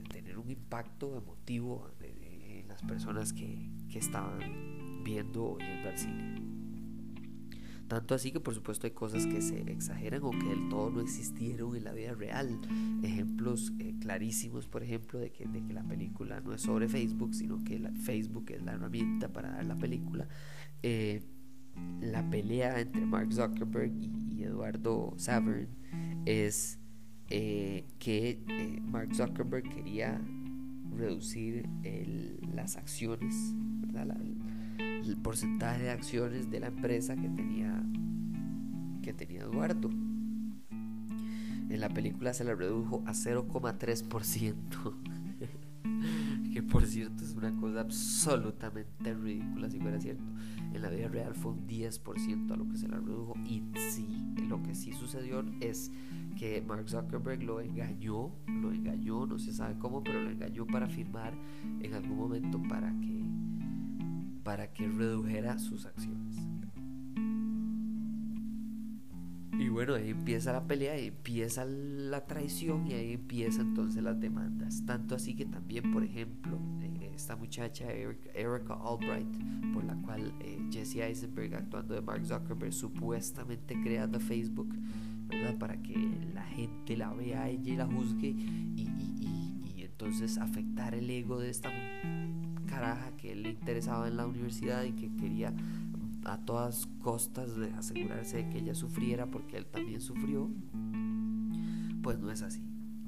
tener 0.08 0.38
un 0.38 0.50
impacto 0.50 1.16
emotivo 1.16 1.90
en 2.00 2.68
las 2.68 2.82
personas 2.82 3.32
que, 3.32 3.68
que 3.90 3.98
estaban 3.98 5.02
viendo 5.02 5.44
o 5.44 5.58
yendo 5.58 5.88
al 5.88 5.98
cine. 5.98 6.60
Tanto 7.90 8.14
así 8.14 8.30
que 8.30 8.38
por 8.38 8.54
supuesto 8.54 8.86
hay 8.86 8.92
cosas 8.92 9.26
que 9.26 9.42
se 9.42 9.62
exageran 9.62 10.22
o 10.22 10.30
que 10.30 10.46
del 10.46 10.68
todo 10.68 10.90
no 10.90 11.00
existieron 11.00 11.74
en 11.74 11.82
la 11.82 11.92
vida 11.92 12.14
real. 12.14 12.60
Ejemplos 13.02 13.72
eh, 13.80 13.96
clarísimos, 14.00 14.68
por 14.68 14.84
ejemplo, 14.84 15.18
de 15.18 15.32
que, 15.32 15.44
de 15.46 15.60
que, 15.64 15.72
la 15.72 15.82
película 15.82 16.40
no 16.40 16.54
es 16.54 16.60
sobre 16.60 16.88
Facebook, 16.88 17.34
sino 17.34 17.64
que 17.64 17.80
la, 17.80 17.90
Facebook 17.90 18.44
es 18.52 18.62
la 18.62 18.74
herramienta 18.74 19.32
para 19.32 19.50
dar 19.50 19.64
la 19.66 19.74
película. 19.74 20.28
Eh, 20.84 21.24
la 22.00 22.30
pelea 22.30 22.80
entre 22.80 23.04
Mark 23.04 23.32
Zuckerberg 23.32 23.92
y, 23.92 24.36
y 24.36 24.44
Eduardo 24.44 25.14
Savern 25.16 25.68
es 26.26 26.78
eh, 27.30 27.84
que 28.00 28.42
eh, 28.48 28.80
Mark 28.82 29.14
Zuckerberg 29.14 29.68
quería 29.68 30.20
reducir 30.96 31.68
las 32.52 32.76
acciones, 32.76 33.54
el, 33.94 35.16
porcentaje 35.22 35.84
de 35.84 35.90
acciones 35.90 36.50
de 36.50 36.60
la 36.60 36.66
empresa 36.66 37.14
que 37.14 37.28
tenía, 37.28 37.82
que 39.02 39.12
tenía 39.12 39.42
Eduardo. 39.42 39.90
En 40.70 41.80
la 41.80 41.88
película 41.88 42.34
se 42.34 42.42
la 42.42 42.54
redujo 42.54 43.04
a 43.06 43.12
0,3%, 43.12 44.94
por 46.62 46.87
cierto 46.87 47.25
es 47.25 47.35
una 47.35 47.55
cosa 47.57 47.81
absolutamente 47.81 49.14
ridícula 49.14 49.70
si 49.70 49.79
fuera 49.79 50.01
cierto. 50.01 50.25
En 50.73 50.83
la 50.83 50.90
vida 50.90 51.09
real 51.09 51.35
fue 51.35 51.53
un 51.53 51.66
10% 51.66 52.53
a 52.53 52.57
lo 52.57 52.68
que 52.68 52.77
se 52.77 52.88
la 52.88 52.99
redujo 52.99 53.35
y 53.44 53.62
sí, 53.77 54.07
lo 54.49 54.62
que 54.62 54.75
sí 54.75 54.92
sucedió 54.92 55.44
es 55.61 55.90
que 56.37 56.62
Mark 56.62 56.88
Zuckerberg 56.88 57.42
lo 57.42 57.61
engañó, 57.61 58.31
lo 58.46 58.73
engañó, 58.73 59.27
no 59.27 59.38
se 59.38 59.53
sabe 59.53 59.79
cómo, 59.79 60.03
pero 60.03 60.23
lo 60.23 60.31
engañó 60.31 60.66
para 60.66 60.88
firmar 60.88 61.35
en 61.81 61.94
algún 61.94 62.16
momento 62.16 62.62
para 62.68 62.90
que 63.01 63.20
para 64.42 64.73
que 64.73 64.88
redujera 64.88 65.59
sus 65.59 65.87
acciones. 65.87 66.29
Y 69.61 69.68
bueno, 69.68 69.94
ahí 69.94 70.09
empieza 70.09 70.55
la 70.55 70.66
pelea, 70.66 70.94
ahí 70.94 71.09
empieza 71.09 71.66
la 71.66 72.25
traición 72.25 72.87
y 72.87 72.94
ahí 72.94 73.12
empiezan 73.12 73.68
entonces 73.68 74.03
las 74.03 74.18
demandas. 74.18 74.87
Tanto 74.87 75.14
así 75.14 75.37
que 75.37 75.44
también, 75.44 75.92
por 75.92 76.03
ejemplo, 76.03 76.59
eh, 76.81 77.12
esta 77.14 77.37
muchacha 77.37 77.92
Erica 77.92 78.75
Albright, 78.83 79.29
por 79.75 79.85
la 79.85 79.96
cual 79.96 80.33
eh, 80.40 80.59
Jesse 80.73 80.96
Eisenberg 80.96 81.55
actuando 81.55 81.92
de 81.92 82.01
Mark 82.01 82.25
Zuckerberg 82.25 82.73
supuestamente 82.73 83.79
creando 83.83 84.18
Facebook, 84.18 84.75
para 85.59 85.77
que 85.83 85.94
la 86.33 86.42
gente 86.44 86.96
la 86.96 87.12
vea 87.12 87.51
ella 87.51 87.73
y 87.73 87.77
la 87.77 87.87
juzgue 87.87 88.29
y, 88.29 88.88
entonces 89.77 90.38
afectar 90.38 90.94
el 90.94 91.11
ego 91.11 91.38
de 91.38 91.51
esta 91.51 91.70
caraja 92.66 93.14
que 93.18 93.35
le 93.35 93.51
interesaba 93.51 94.09
en 94.09 94.16
la 94.16 94.27
universidad 94.27 94.85
y 94.85 94.92
que 94.92 95.14
quería 95.16 95.53
a 96.24 96.38
todas 96.38 96.87
costas 97.02 97.56
de 97.56 97.70
asegurarse 97.72 98.38
de 98.38 98.48
que 98.50 98.59
ella 98.59 98.74
sufriera 98.74 99.26
porque 99.26 99.56
él 99.56 99.66
también 99.66 100.00
sufrió, 100.00 100.50
pues 102.02 102.18
no 102.18 102.30
es 102.30 102.42
así, 102.42 102.62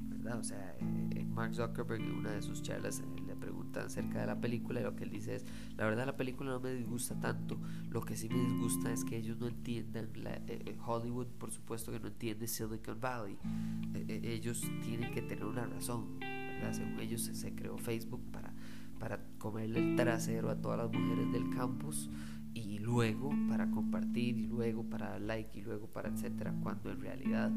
¿verdad? 0.09 0.39
O 0.39 0.43
sea, 0.43 0.75
eh, 0.79 1.25
Mark 1.25 1.55
Zuckerberg 1.55 2.01
en 2.01 2.11
una 2.11 2.31
de 2.31 2.41
sus 2.41 2.61
charlas 2.61 2.99
eh, 2.99 3.23
preguntan 3.43 3.87
acerca 3.87 4.21
de 4.21 4.27
la 4.27 4.39
película 4.39 4.79
y 4.79 4.83
lo 4.83 4.95
que 4.95 5.03
él 5.03 5.09
dice 5.09 5.35
es, 5.35 5.45
la 5.75 5.85
verdad 5.85 6.05
la 6.05 6.15
película 6.15 6.51
no 6.51 6.61
me 6.61 6.73
disgusta 6.73 7.19
tanto, 7.19 7.59
lo 7.89 8.01
que 8.01 8.15
sí 8.15 8.29
me 8.29 8.39
disgusta 8.39 8.91
es 8.91 9.03
que 9.03 9.17
ellos 9.17 9.37
no 9.37 9.47
entiendan, 9.47 10.09
la, 10.15 10.35
eh, 10.35 10.43
eh, 10.47 10.77
Hollywood 10.85 11.27
por 11.37 11.51
supuesto 11.51 11.91
que 11.91 11.99
no 11.99 12.07
entiende 12.07 12.47
Silicon 12.47 12.99
Valley, 13.01 13.37
eh, 13.93 14.21
ellos 14.23 14.61
tienen 14.81 15.11
que 15.11 15.21
tener 15.21 15.43
una 15.43 15.65
razón, 15.65 16.19
¿verdad? 16.19 16.71
según 16.71 16.99
ellos 17.01 17.21
se, 17.21 17.53
creó 17.53 17.77
Facebook 17.77 18.21
para, 18.31 18.53
para 18.97 19.19
comerle 19.39 19.91
el 19.91 19.95
trasero 19.97 20.49
a 20.49 20.55
todas 20.55 20.77
las 20.77 20.91
mujeres 20.91 21.31
del 21.33 21.49
campus 21.49 22.09
y 22.53 22.79
luego 22.79 23.31
para 23.49 23.69
compartir 23.69 24.37
y 24.37 24.47
luego 24.47 24.83
para 24.83 25.11
dar 25.11 25.21
like 25.21 25.59
y 25.59 25.61
luego 25.61 25.87
para 25.87 26.09
etcétera 26.09 26.53
cuando 26.61 26.91
en 26.91 27.01
realidad 27.01 27.51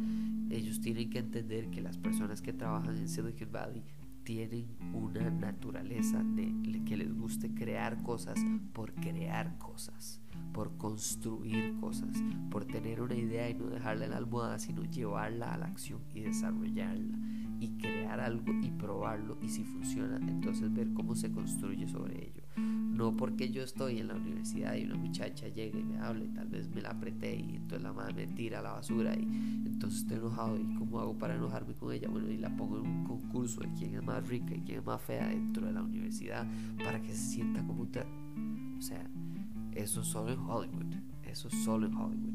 ellos 0.50 0.80
tienen 0.80 1.10
que 1.10 1.18
entender 1.18 1.70
que 1.70 1.80
las 1.80 1.98
personas 1.98 2.40
que 2.40 2.52
trabajan 2.52 2.96
en 2.96 3.08
Silicon 3.08 3.52
Valley 3.52 3.82
tienen 4.26 4.66
una 4.92 5.30
naturaleza 5.30 6.22
de 6.22 6.52
que 6.84 6.96
les 6.96 7.14
guste 7.14 7.54
crear 7.54 8.02
cosas 8.02 8.38
por 8.72 8.92
crear 8.94 9.56
cosas, 9.58 10.20
por 10.52 10.76
construir 10.76 11.74
cosas, 11.80 12.16
por 12.50 12.64
tener 12.64 13.02
una 13.02 13.14
idea 13.14 13.50
y 13.50 13.54
no 13.54 13.66
dejarla 13.66 14.06
en 14.06 14.12
la 14.12 14.16
almohada, 14.16 14.58
sino 14.58 14.84
llevarla 14.84 15.52
a 15.52 15.58
la 15.58 15.66
acción 15.66 16.00
y 16.14 16.20
desarrollarla 16.20 17.18
y 17.60 17.68
crear 17.78 18.20
algo 18.20 18.52
y 18.62 18.70
probarlo 18.70 19.38
y 19.40 19.48
si 19.48 19.64
funciona, 19.64 20.18
entonces 20.28 20.72
ver 20.72 20.92
cómo 20.92 21.14
se 21.14 21.30
construye 21.30 21.88
sobre 21.88 22.28
ello. 22.28 22.42
No 22.56 23.14
porque 23.14 23.50
yo 23.50 23.62
estoy 23.62 23.98
en 23.98 24.08
la 24.08 24.14
universidad 24.14 24.74
y 24.74 24.84
una 24.84 24.96
muchacha 24.96 25.48
llega 25.48 25.78
y 25.78 25.84
me 25.84 25.98
habla 25.98 26.24
y 26.24 26.28
tal 26.28 26.48
vez 26.48 26.70
me 26.74 26.80
la 26.80 26.90
apreté 26.90 27.36
y 27.36 27.56
entonces 27.56 27.82
la 27.82 27.92
madre 27.92 28.26
me 28.26 28.32
tira 28.32 28.60
a 28.60 28.62
la 28.62 28.72
basura 28.72 29.14
y 29.14 29.24
entonces 29.66 30.00
estoy 30.00 30.16
enojado 30.16 30.58
y 30.58 30.74
cómo 30.76 31.00
hago 31.00 31.18
para 31.18 31.34
enojarme 31.34 31.74
con 31.74 31.92
ella. 31.92 32.08
Bueno, 32.08 32.30
y 32.30 32.38
la 32.38 32.56
pongo 32.56 32.78
en 32.78 32.86
un 32.86 33.04
concurso 33.04 33.60
de 33.60 33.70
quién 33.74 33.94
es 33.94 34.02
más 34.02 34.26
rica 34.26 34.54
y 34.54 34.62
quién 34.62 34.78
es 34.78 34.86
más 34.86 35.02
fea 35.02 35.28
dentro 35.28 35.66
de 35.66 35.72
la 35.72 35.82
universidad 35.82 36.46
para 36.82 37.02
que 37.02 37.08
se 37.08 37.32
sienta 37.34 37.62
como. 37.66 37.82
O 37.82 38.82
sea, 38.82 39.10
eso 39.76 40.02
solo 40.02 40.32
en 40.32 40.40
Hollywood. 40.40 40.94
Eso 41.22 41.50
solo 41.50 41.86
en 41.86 41.94
Hollywood. 41.94 42.34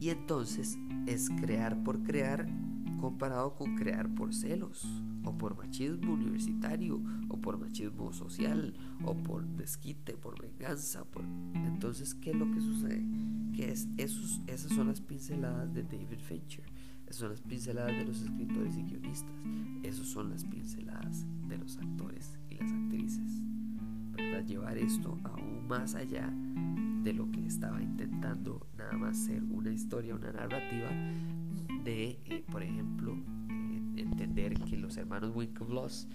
Y 0.00 0.10
entonces 0.10 0.78
es 1.06 1.28
crear 1.40 1.82
por 1.82 2.02
crear 2.02 2.48
comparado 3.00 3.54
con 3.54 3.76
crear 3.76 4.12
por 4.14 4.34
celos 4.34 4.86
o 5.24 5.36
por 5.36 5.56
machismo 5.56 6.14
universitario 6.14 7.02
o 7.28 7.40
por 7.40 7.58
machismo 7.58 8.12
social 8.12 8.74
o 9.04 9.16
por 9.16 9.46
desquite, 9.46 10.16
por 10.16 10.40
venganza, 10.40 11.04
por 11.04 11.24
entonces 11.54 12.14
¿qué 12.14 12.30
es 12.30 12.36
lo 12.36 12.50
que 12.50 12.60
sucede? 12.60 13.04
Que 13.54 13.70
es 13.70 13.88
esos, 13.96 14.40
esas 14.46 14.72
son 14.72 14.88
las 14.88 15.00
pinceladas 15.00 15.72
de 15.74 15.82
David 15.82 16.18
Fincher, 16.20 16.64
esas 17.04 17.16
son 17.16 17.30
las 17.30 17.40
pinceladas 17.40 17.96
de 17.96 18.04
los 18.04 18.20
escritores 18.22 18.76
y 18.76 18.82
guionistas, 18.82 19.36
esas 19.82 20.06
son 20.06 20.30
las 20.30 20.44
pinceladas 20.44 21.24
de 21.48 21.58
los 21.58 21.78
actores 21.78 22.38
y 22.50 22.56
las 22.56 22.70
actrices. 22.70 23.47
Llevar 24.40 24.78
esto 24.78 25.18
aún 25.24 25.66
más 25.66 25.94
allá 25.94 26.32
de 27.02 27.12
lo 27.12 27.30
que 27.30 27.44
estaba 27.46 27.82
intentando 27.82 28.66
nada 28.76 28.92
más 28.96 29.18
ser 29.18 29.42
una 29.42 29.72
historia, 29.72 30.14
una 30.14 30.32
narrativa 30.32 30.90
de, 31.84 32.18
eh, 32.26 32.44
por 32.50 32.62
ejemplo, 32.62 33.16
entender 33.96 34.54
que 34.60 34.76
los 34.76 34.96
hermanos 34.96 35.34
Winklevoss 35.34 36.08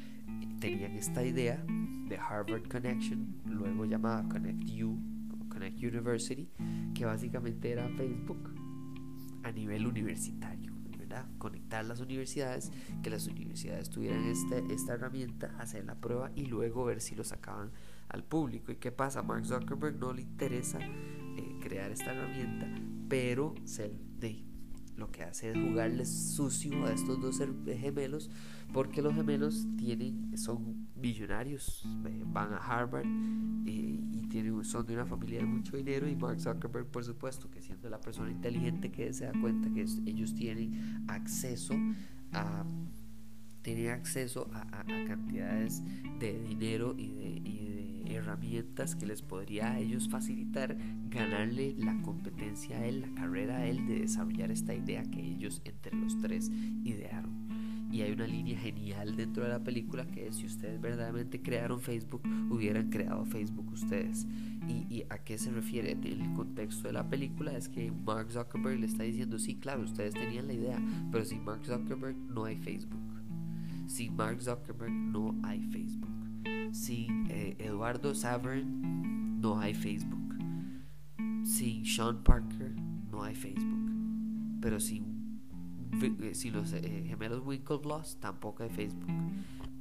tenían 0.60 0.94
esta 0.94 1.24
idea 1.24 1.64
de 2.08 2.18
Harvard 2.18 2.68
Connection, 2.70 3.42
luego 3.46 3.86
llamada 3.86 4.28
Connect 4.30 4.64
U, 4.82 4.98
Connect 5.50 5.78
University, 5.84 6.50
que 6.94 7.06
básicamente 7.06 7.72
era 7.72 7.88
Facebook 7.90 8.54
a 9.44 9.52
nivel 9.52 9.86
universitario. 9.86 10.74
¿verdad? 10.98 11.26
Conectar 11.38 11.84
las 11.86 12.00
universidades, 12.00 12.72
que 13.02 13.10
las 13.10 13.28
universidades 13.28 13.90
tuvieran 13.90 14.24
este, 14.26 14.64
esta 14.74 14.94
herramienta, 14.94 15.54
hacer 15.60 15.86
la 15.86 15.96
prueba 15.96 16.32
y 16.36 16.46
luego 16.46 16.86
ver 16.86 17.02
si 17.02 17.14
lo 17.16 17.24
sacaban 17.24 17.72
al 18.10 18.24
público. 18.24 18.72
¿Y 18.72 18.76
qué 18.76 18.92
pasa? 18.92 19.20
A 19.20 19.24
Mark 19.24 19.46
Zuckerberg 19.46 19.98
no 19.98 20.14
le 20.14 20.22
interesa 20.22 20.80
eh, 20.80 21.60
crear 21.62 21.92
esta 21.92 22.14
herramienta, 22.14 22.68
pero 23.08 23.56
se, 23.66 23.92
de, 24.20 24.44
lo 24.96 25.12
que 25.12 25.24
hace 25.24 25.52
es 25.52 25.58
jugarles 25.58 26.10
sucio 26.10 26.86
a 26.86 26.92
estos 26.92 27.20
dos 27.20 27.42
gemelos 27.66 28.30
porque 28.72 29.02
los 29.02 29.14
gemelos 29.14 29.68
tienen 29.78 30.38
son 30.38 30.88
millonarios 30.96 31.84
eh, 32.06 32.24
van 32.26 32.54
a 32.54 32.58
Harvard 32.58 33.06
eh, 33.06 34.00
y 34.12 34.28
tienen, 34.30 34.64
son 34.64 34.86
de 34.86 34.94
una 34.94 35.06
familia 35.06 35.40
de 35.40 35.46
mucho 35.46 35.78
dinero 35.78 36.08
y 36.08 36.16
Mark 36.16 36.40
Zuckerberg 36.40 36.88
por 36.88 37.04
supuesto 37.04 37.50
que 37.50 37.62
siendo 37.62 37.90
la 37.90 38.00
persona 38.00 38.32
inteligente 38.32 38.92
que 38.92 39.14
se 39.14 39.26
da 39.26 39.34
cuenta 39.40 39.72
que 39.74 39.82
ellos 40.06 40.34
tienen 40.36 41.06
acceso 41.08 41.74
a 42.32 42.64
tienen 43.62 43.92
acceso 43.92 44.50
a, 44.54 44.84
cantidades 45.08 45.82
de 46.20 46.38
dinero 46.40 46.94
y 46.98 47.14
de, 47.14 47.30
y 47.30 47.58
de, 47.70 47.73
herramientas 48.06 48.96
que 48.96 49.06
les 49.06 49.22
podría 49.22 49.72
a 49.72 49.80
ellos 49.80 50.10
facilitar 50.10 50.78
ganarle 51.10 51.76
la 51.78 52.02
competencia 52.02 52.78
a 52.78 52.86
él, 52.86 53.02
la 53.02 53.14
carrera 53.14 53.58
a 53.58 53.66
él 53.66 53.86
de 53.88 54.00
desarrollar 54.00 54.52
esta 54.52 54.74
idea 54.74 55.04
que 55.04 55.22
ellos 55.22 55.62
entre 55.66 55.96
los 55.96 56.20
tres 56.20 56.52
idearon. 56.84 57.44
Y 57.94 58.02
hay 58.02 58.12
una 58.12 58.26
línea 58.26 58.58
genial 58.58 59.16
dentro 59.16 59.44
de 59.44 59.50
la 59.50 59.64
película 59.64 60.08
que 60.08 60.28
es 60.28 60.38
si 60.38 60.48
ustedes 60.48 60.82
verdaderamente 60.82 61.44
crearon 61.44 61.80
Facebook, 61.80 62.24
hubieran 62.50 62.90
creado 62.90 63.24
Facebook 63.24 63.72
ustedes. 63.72 64.26
¿Y, 64.68 64.88
y 64.92 65.04
a 65.12 65.20
qué 65.20 65.38
se 65.38 65.52
refiere? 65.52 65.92
El 65.92 66.34
contexto 66.34 66.88
de 66.88 66.94
la 66.94 67.08
película 67.08 67.56
es 67.56 67.70
que 67.70 67.92
Mark 67.92 68.32
Zuckerberg 68.32 68.80
le 68.80 68.88
está 68.88 69.04
diciendo, 69.04 69.38
sí, 69.38 69.58
claro, 69.58 69.84
ustedes 69.84 70.16
tenían 70.16 70.48
la 70.48 70.54
idea, 70.54 70.82
pero 71.12 71.24
sin 71.24 71.46
Mark 71.46 71.68
Zuckerberg 71.68 72.16
no 72.16 72.46
hay 72.46 72.58
Facebook. 72.58 73.00
Sin 73.86 74.16
Mark 74.16 74.42
Zuckerberg 74.42 74.92
no 74.92 75.36
hay 75.44 75.62
Facebook. 75.62 76.23
Sin 76.72 77.28
eh, 77.30 77.56
Eduardo 77.60 78.14
Saverin 78.16 79.40
no 79.42 79.60
hay 79.60 79.74
Facebook. 79.74 80.36
Sin 81.44 81.86
Sean 81.86 82.24
Parker 82.24 82.74
no 83.12 83.24
hay 83.24 83.36
Facebook. 83.36 83.92
Pero 84.62 84.80
sin, 84.80 85.40
eh, 86.02 86.34
sin 86.34 86.54
los 86.54 86.74
eh, 86.74 87.06
gemelos 87.08 87.46
Winklevoss 87.46 88.18
tampoco 88.20 88.64
hay 88.64 88.70
Facebook. 88.70 89.12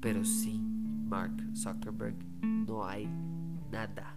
Pero 0.01 0.25
sin 0.25 1.09
Mark 1.09 1.33
Zuckerberg 1.55 2.17
no 2.43 2.85
hay 2.87 3.09
nada. 3.71 4.17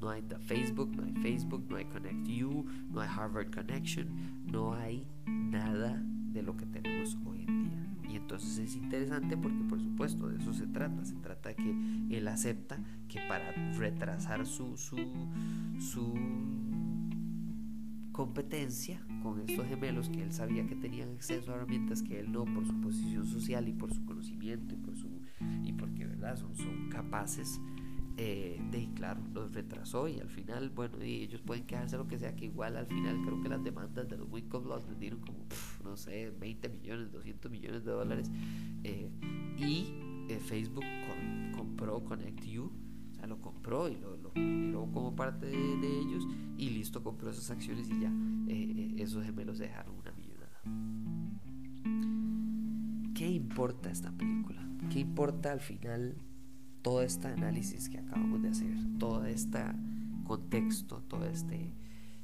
No 0.00 0.10
hay 0.10 0.22
Facebook, 0.40 0.94
no 0.94 1.04
hay 1.04 1.12
Facebook, 1.22 1.64
no 1.70 1.76
hay 1.76 1.84
Connect 1.86 2.26
You, 2.26 2.66
no 2.90 3.00
hay 3.00 3.08
Harvard 3.08 3.50
Connection, 3.50 4.08
no 4.44 4.74
hay 4.74 5.06
nada 5.26 6.02
de 6.04 6.42
lo 6.42 6.56
que 6.56 6.66
tenemos 6.66 7.16
hoy 7.24 7.44
en. 7.48 7.55
Entonces 8.26 8.58
es 8.58 8.74
interesante 8.74 9.36
porque 9.36 9.62
por 9.68 9.80
supuesto 9.80 10.28
de 10.28 10.38
eso 10.38 10.52
se 10.52 10.66
trata. 10.66 11.04
Se 11.04 11.14
trata 11.14 11.50
de 11.50 11.54
que 11.54 11.70
él 12.10 12.26
acepta 12.26 12.76
que 13.06 13.20
para 13.28 13.52
retrasar 13.78 14.44
su, 14.44 14.76
su, 14.76 14.96
su 15.78 16.12
competencia 18.10 19.00
con 19.22 19.38
estos 19.38 19.64
gemelos 19.68 20.08
que 20.08 20.24
él 20.24 20.32
sabía 20.32 20.66
que 20.66 20.74
tenían 20.74 21.10
acceso 21.10 21.52
a 21.52 21.54
herramientas 21.54 22.02
que 22.02 22.18
él 22.18 22.32
no 22.32 22.44
por 22.46 22.66
su 22.66 22.80
posición 22.80 23.24
social 23.26 23.68
y 23.68 23.72
por 23.72 23.94
su 23.94 24.04
conocimiento 24.04 24.74
y 24.74 24.78
por 24.78 24.96
su 24.96 25.08
y 25.62 25.72
porque 25.74 26.04
verdad 26.04 26.36
son, 26.36 26.56
son 26.56 26.88
capaces 26.88 27.60
eh, 28.18 28.58
de 28.70 28.88
claro, 28.94 29.20
los 29.34 29.52
retrasó 29.52 30.08
y 30.08 30.18
al 30.18 30.30
final, 30.30 30.70
bueno, 30.70 31.04
y 31.04 31.24
ellos 31.24 31.42
pueden 31.42 31.66
quejarse 31.66 31.98
lo 31.98 32.06
que 32.06 32.18
sea, 32.18 32.34
que 32.34 32.46
igual 32.46 32.76
al 32.76 32.86
final 32.86 33.20
creo 33.22 33.42
que 33.42 33.48
las 33.50 33.62
demandas 33.62 34.08
de 34.08 34.16
los 34.16 34.26
Winklevoss 34.30 34.88
les 34.88 34.98
dieron 34.98 35.20
como, 35.20 35.44
no 35.84 35.98
sé, 35.98 36.30
20 36.30 36.68
millones, 36.70 37.12
200 37.12 37.50
millones 37.50 37.84
de 37.84 37.90
dólares. 37.90 38.30
Eh, 38.84 39.10
y 39.58 39.92
eh, 40.30 40.38
Facebook 40.40 40.84
compró 41.54 42.02
Connect 42.04 42.44
You, 42.44 42.72
o 43.12 43.14
sea, 43.14 43.26
lo 43.26 43.38
compró 43.42 43.90
y 43.90 43.96
lo, 43.96 44.16
lo 44.16 44.92
como 44.92 45.14
parte 45.14 45.46
de, 45.46 45.98
ellos 46.00 46.26
y 46.56 46.70
listo, 46.70 47.02
compró 47.02 47.30
esas 47.30 47.50
acciones 47.50 47.90
y 47.90 48.00
ya 48.00 48.12
esos 49.02 49.24
gemelos 49.24 49.58
dejaron 49.58 49.94
una 49.94 50.12
millonada. 50.12 50.62
¿Qué 53.14 53.28
importa 53.28 53.90
esta 53.90 54.10
película? 54.10 54.66
¿Qué 54.90 55.00
importa 55.00 55.52
al 55.52 55.60
final? 55.60 56.16
Todo 56.86 57.02
este 57.02 57.26
análisis 57.26 57.88
que 57.88 57.98
acabamos 57.98 58.40
de 58.42 58.50
hacer, 58.50 58.72
todo 59.00 59.24
este 59.24 59.58
contexto, 60.22 61.02
todo 61.08 61.24
este 61.24 61.74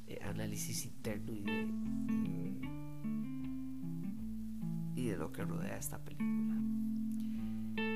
eh, 0.07 0.19
análisis 0.23 0.85
interno 0.85 1.33
y 1.33 1.41
de, 4.95 5.11
de 5.11 5.17
lo 5.17 5.33
que 5.33 5.43
rodea 5.43 5.75
esta 5.75 5.99
película. 5.99 6.55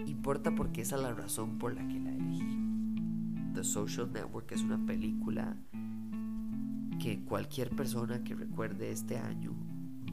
Importa 0.07 0.53
porque 0.53 0.81
esa 0.81 0.97
es 0.97 1.03
la 1.03 1.13
razón 1.13 1.57
por 1.57 1.73
la 1.73 1.87
que 1.87 2.01
la 2.01 2.13
elegí. 2.13 2.43
The 3.53 3.63
Social 3.63 4.11
Network 4.11 4.51
es 4.51 4.61
una 4.61 4.85
película 4.85 5.55
que 6.99 7.23
cualquier 7.23 7.69
persona 7.77 8.25
que 8.25 8.35
recuerde 8.35 8.91
este 8.91 9.17
año 9.17 9.53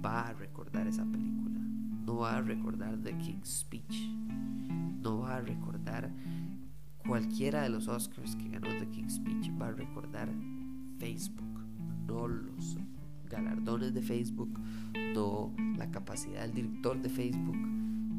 va 0.07 0.29
a 0.29 0.33
recordar 0.35 0.87
esa 0.87 1.05
película. 1.05 1.59
No 2.07 2.19
va 2.19 2.37
a 2.37 2.43
recordar 2.43 2.97
The 2.99 3.19
King's 3.19 3.49
Speech. 3.49 4.09
No 5.03 5.19
va 5.19 5.39
a 5.39 5.41
recordar 5.41 6.13
Cualquiera 7.07 7.63
de 7.63 7.69
los 7.69 7.87
Oscars 7.87 8.35
que 8.37 8.49
ganó 8.49 8.69
The 8.69 8.89
King's 8.89 9.17
Speech 9.17 9.53
va 9.61 9.69
a 9.69 9.73
recordar 9.73 10.31
Facebook, 10.99 11.61
no 12.07 12.29
los 12.29 12.79
galardones 13.29 13.93
de 13.93 14.01
Facebook, 14.01 14.59
no 15.15 15.53
la 15.77 15.91
capacidad 15.91 16.43
del 16.43 16.55
director 16.55 17.01
de 17.03 17.11
Facebook. 17.11 17.57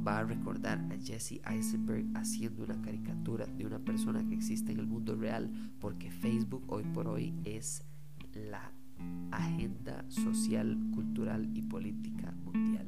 Va 0.08 0.19
a 0.19 0.24
recordar 0.24 0.78
a 0.91 1.04
Jesse 1.04 1.41
Eisenberg 1.50 2.06
haciendo 2.13 2.63
una 2.63 2.80
caricatura 2.80 3.48
de 3.48 3.65
una 3.65 3.80
persona 3.80 4.24
que 4.28 4.36
existe 4.36 4.71
en 4.71 4.80
el 4.80 4.86
mundo 4.86 5.15
real, 5.15 5.50
porque 5.80 6.12
Facebook 6.12 6.63
hoy 6.67 6.84
por 6.84 7.08
hoy 7.08 7.34
es 7.43 7.84
la 8.34 8.71
agenda 9.32 10.06
social, 10.10 10.78
cultural 10.93 11.50
y 11.56 11.63
política 11.63 12.36
mundial. 12.43 12.88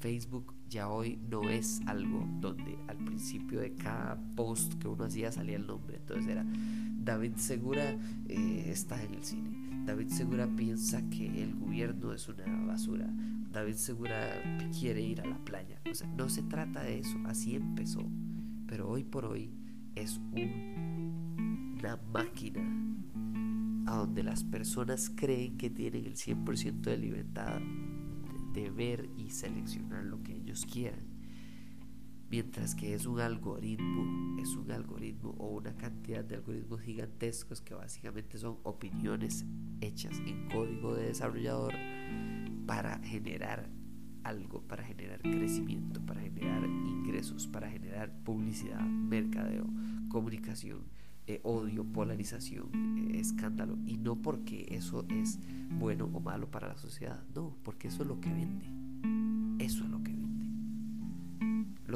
Facebook 0.00 0.55
ya 0.68 0.88
hoy 0.88 1.18
no 1.30 1.48
es 1.48 1.80
algo 1.86 2.26
donde 2.40 2.78
al 2.88 2.96
principio 2.98 3.60
de 3.60 3.74
cada 3.74 4.18
post 4.34 4.74
que 4.74 4.88
uno 4.88 5.04
hacía 5.04 5.32
salía 5.32 5.56
el 5.56 5.66
nombre. 5.66 5.96
Entonces 5.96 6.28
era 6.28 6.44
David 7.06 7.36
Segura 7.36 7.96
eh, 8.28 8.64
está 8.68 9.02
en 9.02 9.14
el 9.14 9.22
cine. 9.22 9.84
David 9.84 10.08
Segura 10.08 10.48
piensa 10.48 11.08
que 11.08 11.42
el 11.42 11.54
gobierno 11.54 12.12
es 12.12 12.28
una 12.28 12.44
basura. 12.66 13.08
David 13.52 13.76
Segura 13.76 14.42
quiere 14.78 15.00
ir 15.00 15.20
a 15.20 15.26
la 15.26 15.38
playa. 15.44 15.80
O 15.88 15.94
sea, 15.94 16.08
no 16.08 16.28
se 16.28 16.42
trata 16.42 16.82
de 16.82 16.98
eso. 16.98 17.16
Así 17.26 17.54
empezó. 17.54 18.02
Pero 18.66 18.88
hoy 18.88 19.04
por 19.04 19.24
hoy 19.24 19.52
es 19.94 20.20
una 20.32 21.98
máquina 22.12 22.60
a 23.86 23.96
donde 23.98 24.24
las 24.24 24.42
personas 24.42 25.10
creen 25.14 25.56
que 25.56 25.70
tienen 25.70 26.06
el 26.06 26.16
100% 26.16 26.80
de 26.80 26.98
libertad 26.98 27.60
de 28.52 28.70
ver 28.70 29.08
y 29.16 29.30
seleccionar 29.30 30.04
lo 30.04 30.22
que 30.22 30.35
ellos 30.56 30.66
quieran. 30.72 31.04
Mientras 32.28 32.74
que 32.74 32.94
es 32.94 33.06
un 33.06 33.20
algoritmo, 33.20 34.40
es 34.40 34.56
un 34.56 34.72
algoritmo 34.72 35.30
o 35.38 35.48
una 35.48 35.76
cantidad 35.76 36.24
de 36.24 36.36
algoritmos 36.36 36.80
gigantescos 36.80 37.60
que 37.60 37.74
básicamente 37.74 38.38
son 38.38 38.58
opiniones 38.64 39.44
hechas 39.80 40.18
en 40.26 40.48
código 40.48 40.94
de 40.94 41.08
desarrollador 41.08 41.74
para 42.66 42.98
generar 42.98 43.68
algo, 44.24 44.62
para 44.62 44.82
generar 44.82 45.20
crecimiento, 45.22 46.04
para 46.04 46.20
generar 46.20 46.64
ingresos, 46.64 47.46
para 47.46 47.70
generar 47.70 48.12
publicidad, 48.24 48.80
mercadeo, 48.80 49.66
comunicación 50.08 50.96
eh, 51.28 51.40
odio, 51.42 51.84
polarización, 51.84 52.70
eh, 52.98 53.18
escándalo. 53.18 53.76
Y 53.84 53.96
no 53.96 54.14
porque 54.22 54.66
eso 54.70 55.04
es 55.08 55.40
bueno 55.70 56.08
o 56.12 56.20
malo 56.20 56.48
para 56.50 56.68
la 56.68 56.76
sociedad, 56.76 57.20
no, 57.34 57.56
porque 57.64 57.88
eso 57.88 58.02
es 58.02 58.08
lo 58.08 58.20
que 58.20 58.32
vende. 58.32 58.66
Eso 59.64 59.84
es 59.84 59.90
lo 59.90 60.02
que. 60.04 60.15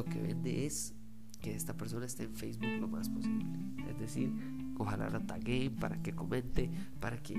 Lo 0.01 0.07
que 0.07 0.19
vende 0.19 0.65
es 0.65 0.95
que 1.43 1.55
esta 1.55 1.77
persona 1.77 2.07
esté 2.07 2.23
en 2.23 2.35
Facebook 2.35 2.71
lo 2.81 2.89
más 2.89 3.11
posible. 3.11 3.45
Es 3.87 3.99
decir, 3.99 4.33
ojalá 4.79 5.11
la 5.11 5.21
taguen 5.21 5.77
para 5.77 6.03
que 6.03 6.15
comente, 6.15 6.71
para 7.01 7.23
que 7.23 7.39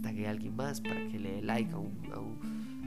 tague 0.00 0.26
a 0.26 0.30
alguien 0.30 0.56
más, 0.56 0.80
para 0.80 1.06
que 1.08 1.18
le 1.18 1.32
dé 1.32 1.42
like 1.42 1.70
a 1.74 1.76
un, 1.76 1.92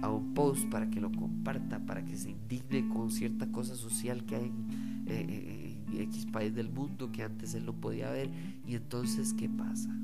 a 0.02 0.10
un, 0.10 0.34
post, 0.34 0.68
para 0.72 0.89
que 0.89 1.00
lo 1.00 1.12
comparta, 1.12 1.86
para 1.86 2.04
que 2.04 2.18
se 2.18 2.32
indigne 2.32 2.89
con 2.89 3.12
cierta 3.12 3.52
cosa 3.52 3.76
social 3.76 4.26
que 4.26 4.38
hay 4.38 4.46
en, 4.46 5.06
eh, 5.06 5.78
X 6.00 6.26
país 6.26 6.56
del 6.56 6.72
mundo 6.72 7.12
que 7.12 7.22
antes 7.22 7.54
él 7.54 7.63
no 7.68 7.74
podía 7.74 8.10
ver. 8.10 8.32
Y 8.65 8.74
entonces, 8.74 9.36
¿qué 9.36 9.48
pasa? 9.48 9.96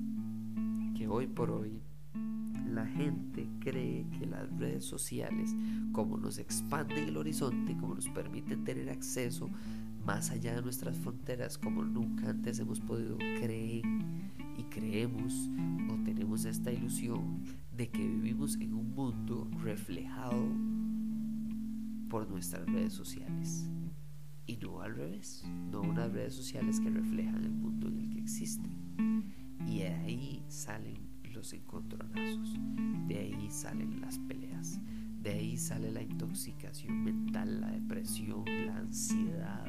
Que 0.96 1.08
hoy 1.08 1.26
por 1.26 1.50
hoy 1.50 1.82
la 2.72 2.86
gente 2.86 3.48
cree 3.60 4.06
que 4.18 4.26
las 4.26 4.50
redes 4.58 4.86
sociales, 4.86 5.56
como 5.92 6.18
nos 6.18 6.38
expanden 6.38 7.10
el 7.10 7.18
horizonte, 7.18 7.76
como 7.78 7.96
nos 7.96 8.10
permiten 8.10 8.64
tener 8.64 8.90
acceso 8.90 9.50
más 10.06 10.32
allá 10.32 10.56
de 10.56 10.62
nuestras 10.62 10.98
fronteras, 10.98 11.58
como 11.58 11.84
nunca 11.84 12.30
antes 12.30 12.60
hemos 12.60 12.80
podido 12.80 13.18
creer 13.18 13.84
y 14.58 14.64
creemos 14.70 15.50
o 15.90 16.04
tenemos 16.04 16.46
esta 16.46 16.72
ilusión 16.72 17.44
de 17.76 17.90
que 17.90 18.08
vivimos 18.08 18.56
en 18.56 18.74
un 18.74 18.94
mundo 18.96 19.50
reflejado 19.62 20.48
por 22.10 22.30
nuestras 22.30 22.66
redes 22.66 22.94
sociales 22.94 23.70
y 24.46 24.58
no 24.58 24.82
al 24.82 24.96
revés, 24.96 25.44
no 25.72 25.82
unas 25.82 26.12
redes 26.12 26.34
sociales 26.34 26.80
que 26.80 26.90
reflejan 26.90 27.44
el 27.44 27.52
mundo 27.52 27.88
en 27.88 27.98
el 27.98 28.10
que 28.10 28.20
existen. 28.20 28.72
Y 29.68 29.80
de 29.80 29.88
ahí 29.88 30.44
salen 30.48 31.11
los 31.42 31.54
encontronazos, 31.54 32.54
de 33.08 33.18
ahí 33.18 33.50
salen 33.50 34.00
las 34.00 34.20
peleas, 34.20 34.80
de 35.24 35.32
ahí 35.32 35.58
sale 35.58 35.92
la 35.92 36.04
intoxicación 36.04 37.04
mental, 37.04 37.62
la 37.62 37.72
depresión, 37.72 38.46
la 38.68 38.78
ansiedad, 38.78 39.66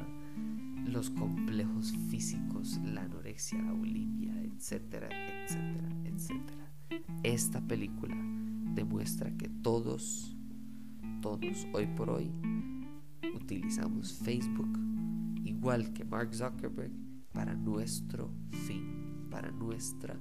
los 0.85 1.09
complejos 1.09 1.91
físicos, 2.11 2.79
la 2.85 3.01
anorexia, 3.01 3.59
la 3.59 3.71
bulimia, 3.71 4.39
etcétera, 4.43 5.09
etcétera, 5.09 5.89
etcétera. 6.03 6.71
Esta 7.23 7.59
película 7.59 8.15
demuestra 8.75 9.35
que 9.35 9.49
todos, 9.49 10.37
todos 11.23 11.67
hoy 11.73 11.87
por 11.97 12.11
hoy 12.11 12.31
utilizamos 13.33 14.13
Facebook 14.13 14.77
igual 15.43 15.91
que 15.91 16.05
Mark 16.05 16.35
Zuckerberg 16.35 16.91
para 17.31 17.55
nuestro 17.55 18.29
fin, 18.67 19.25
para 19.31 19.49
nuestra, 19.49 20.19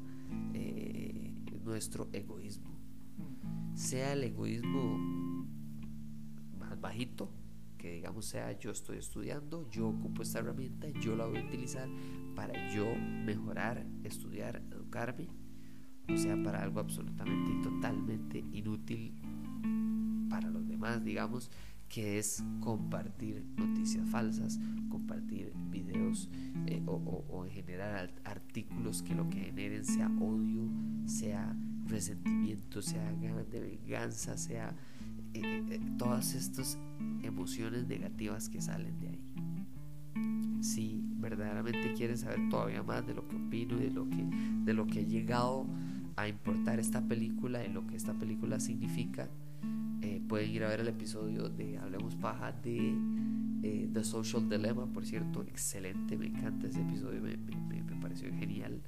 eh, 0.54 1.11
nuestro 1.62 2.08
egoísmo. 2.12 2.78
Sea 3.74 4.12
el 4.12 4.24
egoísmo 4.24 4.98
más 6.58 6.80
bajito, 6.80 7.32
que 7.78 7.94
digamos 7.94 8.26
sea 8.26 8.58
yo 8.58 8.70
estoy 8.70 8.98
estudiando, 8.98 9.68
yo 9.70 9.88
ocupo 9.88 10.22
esta 10.22 10.38
herramienta, 10.38 10.88
yo 11.00 11.16
la 11.16 11.26
voy 11.26 11.38
a 11.38 11.44
utilizar 11.44 11.88
para 12.36 12.72
yo 12.72 12.86
mejorar, 12.94 13.86
estudiar, 14.04 14.62
educarme, 14.70 15.28
o 16.08 16.16
sea, 16.16 16.40
para 16.42 16.62
algo 16.62 16.80
absolutamente 16.80 17.50
y 17.50 17.62
totalmente 17.62 18.38
inútil 18.52 19.14
para 20.28 20.50
los 20.50 20.66
demás, 20.66 21.04
digamos, 21.04 21.50
que 21.92 22.18
es 22.18 22.42
compartir 22.60 23.44
noticias 23.58 24.08
falsas, 24.08 24.58
compartir 24.88 25.52
videos 25.70 26.30
eh, 26.66 26.82
o, 26.86 27.44
en 27.44 27.50
general 27.50 28.10
artículos 28.24 29.02
que 29.02 29.14
lo 29.14 29.28
que 29.28 29.40
generen 29.40 29.84
sea 29.84 30.10
odio, 30.18 30.70
sea 31.04 31.54
resentimiento, 31.86 32.80
sea 32.80 33.12
ganas 33.20 33.50
de 33.50 33.60
venganza, 33.60 34.38
sea 34.38 34.74
eh, 35.34 35.62
eh, 35.68 35.80
todas 35.98 36.34
estas 36.34 36.78
emociones 37.22 37.86
negativas 37.86 38.48
que 38.48 38.62
salen 38.62 38.98
de 38.98 39.08
ahí. 39.08 40.62
Si 40.62 41.04
verdaderamente 41.16 41.92
quieren 41.92 42.16
saber 42.16 42.48
todavía 42.48 42.82
más 42.82 43.06
de 43.06 43.12
lo 43.12 43.28
que 43.28 43.36
opino 43.36 43.76
y 43.76 43.82
de 43.82 43.90
lo 43.90 44.08
que, 44.08 44.24
de 44.64 44.72
lo 44.72 44.86
que 44.86 45.00
ha 45.00 45.02
llegado 45.02 45.66
a 46.16 46.26
importar 46.26 46.80
esta 46.80 47.06
película 47.06 47.62
y 47.66 47.70
lo 47.70 47.86
que 47.86 47.96
esta 47.96 48.14
película 48.14 48.60
significa, 48.60 49.28
pueden 50.32 50.50
ir 50.50 50.64
a 50.64 50.68
ver 50.68 50.80
el 50.80 50.88
episodio 50.88 51.50
de 51.50 51.76
Hablemos 51.76 52.14
Paja 52.14 52.52
de 52.52 52.94
eh, 53.62 53.86
The 53.92 54.02
Social 54.02 54.48
Dilemma, 54.48 54.86
por 54.86 55.04
cierto, 55.04 55.42
excelente, 55.42 56.16
me 56.16 56.28
encanta 56.28 56.68
ese 56.68 56.80
episodio, 56.80 57.20
me, 57.20 57.36
me, 57.36 57.82
me, 57.82 58.00
pareció 58.00 58.30
genial. 58.38 58.80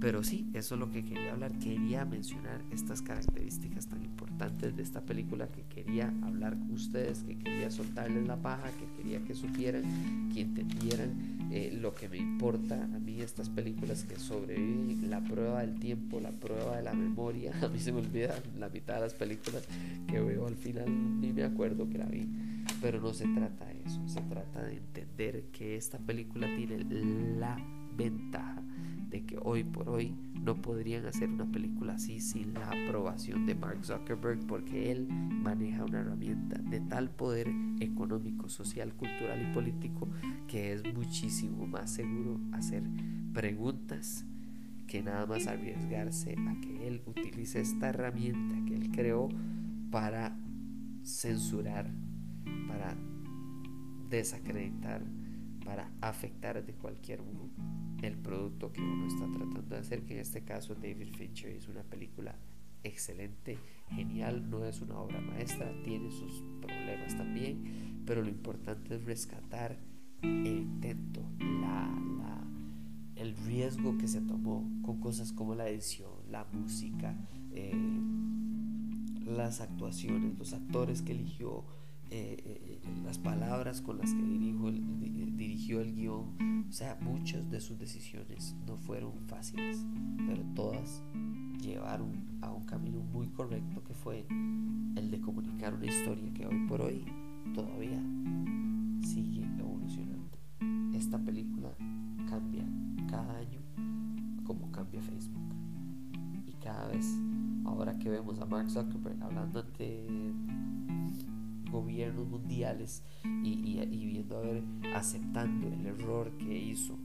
Pero 0.00 0.22
sí, 0.22 0.48
eso 0.54 0.76
es 0.76 0.80
lo 0.80 0.90
que 0.92 1.04
quería 1.04 1.32
hablar, 1.32 1.52
quería 1.58 2.04
mencionar 2.04 2.62
estas 2.70 3.02
características 3.02 3.88
tan 3.88 4.04
importantes 4.04 4.76
de 4.76 4.82
esta 4.82 5.00
película 5.00 5.48
que 5.48 5.62
quería 5.62 6.14
hablar 6.22 6.56
con 6.56 6.70
ustedes, 6.70 7.24
que 7.24 7.36
quería 7.36 7.68
soltarles 7.70 8.26
la 8.28 8.36
paja, 8.36 8.70
que 8.78 8.86
quería 8.96 9.20
que 9.24 9.34
supieran, 9.34 10.30
que 10.32 10.42
entendieran 10.42 11.50
eh, 11.50 11.76
lo 11.80 11.96
que 11.96 12.08
me 12.08 12.18
importa 12.18 12.84
a 12.84 12.98
mí 13.00 13.20
estas 13.20 13.48
películas 13.48 14.04
que 14.04 14.16
sobreviven 14.16 15.10
la 15.10 15.20
prueba 15.20 15.62
del 15.62 15.80
tiempo, 15.80 16.20
la 16.20 16.30
prueba 16.30 16.76
de 16.76 16.82
la 16.84 16.92
memoria. 16.92 17.52
A 17.62 17.68
mí 17.68 17.80
se 17.80 17.90
me 17.90 17.98
olvida 17.98 18.40
la 18.56 18.68
mitad 18.68 18.94
de 18.94 19.00
las 19.00 19.14
películas 19.14 19.66
que 20.06 20.20
veo 20.20 20.46
al 20.46 20.56
final, 20.56 21.20
ni 21.20 21.32
me 21.32 21.42
acuerdo 21.42 21.88
que 21.88 21.98
la 21.98 22.06
vi. 22.06 22.28
Pero 22.80 23.00
no 23.00 23.12
se 23.12 23.26
trata 23.26 23.64
de 23.64 23.80
eso, 23.84 24.06
se 24.06 24.20
trata 24.20 24.62
de 24.62 24.76
entender 24.76 25.46
que 25.50 25.76
esta 25.76 25.98
película 25.98 26.46
tiene 26.54 26.84
la 27.38 27.56
ventaja 27.96 28.62
de 29.10 29.24
que 29.24 29.38
hoy 29.42 29.64
por 29.64 29.88
hoy 29.88 30.14
no 30.42 30.60
podrían 30.60 31.06
hacer 31.06 31.28
una 31.28 31.50
película 31.50 31.94
así 31.94 32.20
sin 32.20 32.54
la 32.54 32.68
aprobación 32.68 33.46
de 33.46 33.54
Mark 33.54 33.84
Zuckerberg 33.84 34.40
porque 34.46 34.92
él 34.92 35.08
maneja 35.08 35.84
una 35.84 36.00
herramienta 36.00 36.58
de 36.58 36.80
tal 36.80 37.10
poder 37.10 37.48
económico, 37.80 38.48
social, 38.48 38.92
cultural 38.94 39.42
y 39.42 39.54
político 39.54 40.08
que 40.46 40.72
es 40.72 40.82
muchísimo 40.94 41.66
más 41.66 41.90
seguro 41.90 42.40
hacer 42.52 42.82
preguntas 43.32 44.24
que 44.86 45.02
nada 45.02 45.26
más 45.26 45.46
arriesgarse 45.46 46.34
a 46.48 46.60
que 46.60 46.88
él 46.88 47.02
utilice 47.06 47.60
esta 47.60 47.90
herramienta 47.90 48.64
que 48.66 48.74
él 48.74 48.90
creó 48.90 49.28
para 49.90 50.36
censurar, 51.02 51.90
para 52.66 52.96
desacreditar, 54.08 55.02
para 55.64 55.90
afectar 56.00 56.64
de 56.64 56.72
cualquier 56.72 57.22
modo 57.22 57.50
el 58.02 58.16
producto 58.16 58.72
que 58.72 58.80
uno 58.80 59.06
está 59.06 59.26
tratando 59.26 59.74
de 59.74 59.78
hacer, 59.78 60.04
que 60.04 60.14
en 60.14 60.20
este 60.20 60.44
caso 60.44 60.74
David 60.74 61.14
Fincher 61.16 61.50
es 61.50 61.68
una 61.68 61.82
película 61.82 62.36
excelente, 62.84 63.58
genial, 63.90 64.48
no 64.48 64.64
es 64.64 64.80
una 64.80 64.98
obra 64.98 65.20
maestra, 65.20 65.72
tiene 65.82 66.10
sus 66.10 66.44
problemas 66.60 67.16
también, 67.16 68.02
pero 68.06 68.22
lo 68.22 68.28
importante 68.28 68.94
es 68.94 69.04
rescatar 69.04 69.78
el 70.22 70.46
intento, 70.46 71.22
la, 71.38 71.90
el 73.16 73.36
riesgo 73.36 73.98
que 73.98 74.08
se 74.08 74.20
tomó 74.20 74.68
con 74.82 75.00
cosas 75.00 75.32
como 75.32 75.54
la 75.54 75.68
edición, 75.68 76.12
la 76.30 76.44
música, 76.52 77.16
eh, 77.52 77.74
las 79.24 79.60
actuaciones, 79.60 80.38
los 80.38 80.52
actores 80.52 81.02
que 81.02 81.12
eligió, 81.12 81.64
eh, 82.10 82.36
eh, 82.44 82.80
las 83.04 83.18
palabras 83.18 83.82
con 83.82 83.98
las 83.98 84.12
que 84.12 84.22
dirijo 84.22 84.70
dirigió 84.70 85.80
el 85.80 85.94
guion. 85.94 86.66
O 86.68 86.72
sea, 86.72 86.98
muchas 87.00 87.50
de 87.50 87.60
sus 87.60 87.78
decisiones 87.78 88.54
no 88.66 88.76
fueron 88.76 89.12
fáciles, 89.26 89.84
pero 90.26 90.42
todas 90.54 91.02
llevaron 91.60 92.38
a 92.40 92.52
un 92.52 92.64
camino 92.64 93.00
muy 93.00 93.28
correcto 93.28 93.82
que 93.84 93.94
fue 93.94 94.26
el 94.96 95.10
de 95.10 95.20
comunicar 95.20 95.74
una 95.74 95.86
historia 95.86 96.32
que 96.34 96.46
hoy 96.46 96.66
por 96.66 96.80
hoy 96.82 97.04
todavía 97.54 98.00
sigue 99.02 99.44
evolucionando. 99.58 100.38
Esta 100.94 101.18
película 101.18 101.70
cambia 102.28 102.64
cada 103.08 103.38
año 103.38 103.60
como 104.44 104.70
cambia 104.72 105.00
Facebook. 105.02 105.54
Y 106.46 106.52
cada 106.54 106.88
vez, 106.88 107.06
ahora 107.64 107.98
que 107.98 108.08
vemos 108.08 108.40
a 108.40 108.46
Mark 108.46 108.70
Zuckerberg 108.70 109.22
hablando 109.22 109.60
ante 109.60 110.06
gobiernos 111.70 112.26
mundiales 112.26 113.02
y, 113.42 113.78
viendo 114.06 114.38
a 114.38 114.40
ver, 114.40 114.62
aceptando 114.94 115.68
el 115.68 115.86
error 115.86 116.36
que 116.38 116.56
hizo 116.56 116.98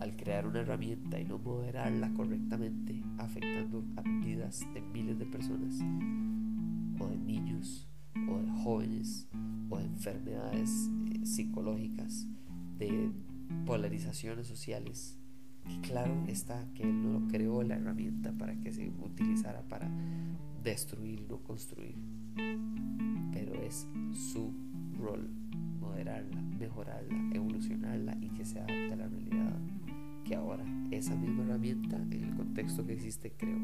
al 0.00 0.16
crear 0.16 0.46
una 0.46 0.60
herramienta 0.60 1.18
y 1.18 1.24
no 1.24 1.38
moderarla 1.38 2.12
correctamente, 2.14 3.02
afectando 3.18 3.84
a 3.96 4.02
vidas 4.02 4.66
de 4.74 4.82
miles 4.82 5.18
de 5.18 5.26
personas, 5.26 5.80
o 6.98 7.06
de 7.06 7.16
niños, 7.16 7.88
o 8.28 8.38
de 8.38 8.50
jóvenes, 8.62 9.28
o 9.70 9.78
de 9.78 9.84
enfermedades 9.84 10.90
eh, 11.10 11.24
psicológicas, 11.24 12.26
de 12.78 13.10
polarizaciones 13.64 14.46
sociales. 14.46 15.18
Y 15.68 15.78
claro 15.78 16.14
está 16.28 16.68
que 16.74 16.84
él 16.84 17.02
no 17.02 17.26
creó 17.28 17.62
la 17.62 17.76
herramienta 17.76 18.32
para 18.32 18.54
que 18.60 18.72
se 18.72 18.88
utilizara 18.88 19.62
para 19.62 19.90
destruir, 20.62 21.26
no 21.28 21.38
construir 21.38 21.96
su 23.70 24.52
rol 24.98 25.28
moderarla, 25.80 26.42
mejorarla, 26.58 27.30
evolucionarla 27.32 28.16
y 28.20 28.28
que 28.30 28.44
se 28.44 28.58
adapte 28.58 28.92
a 28.92 28.96
la 28.96 29.08
realidad 29.08 29.60
que 30.24 30.34
ahora 30.34 30.64
esa 30.90 31.14
misma 31.14 31.44
herramienta 31.44 31.96
en 31.96 32.24
el 32.24 32.34
contexto 32.34 32.84
que 32.84 32.94
existe 32.94 33.32
creó. 33.36 33.58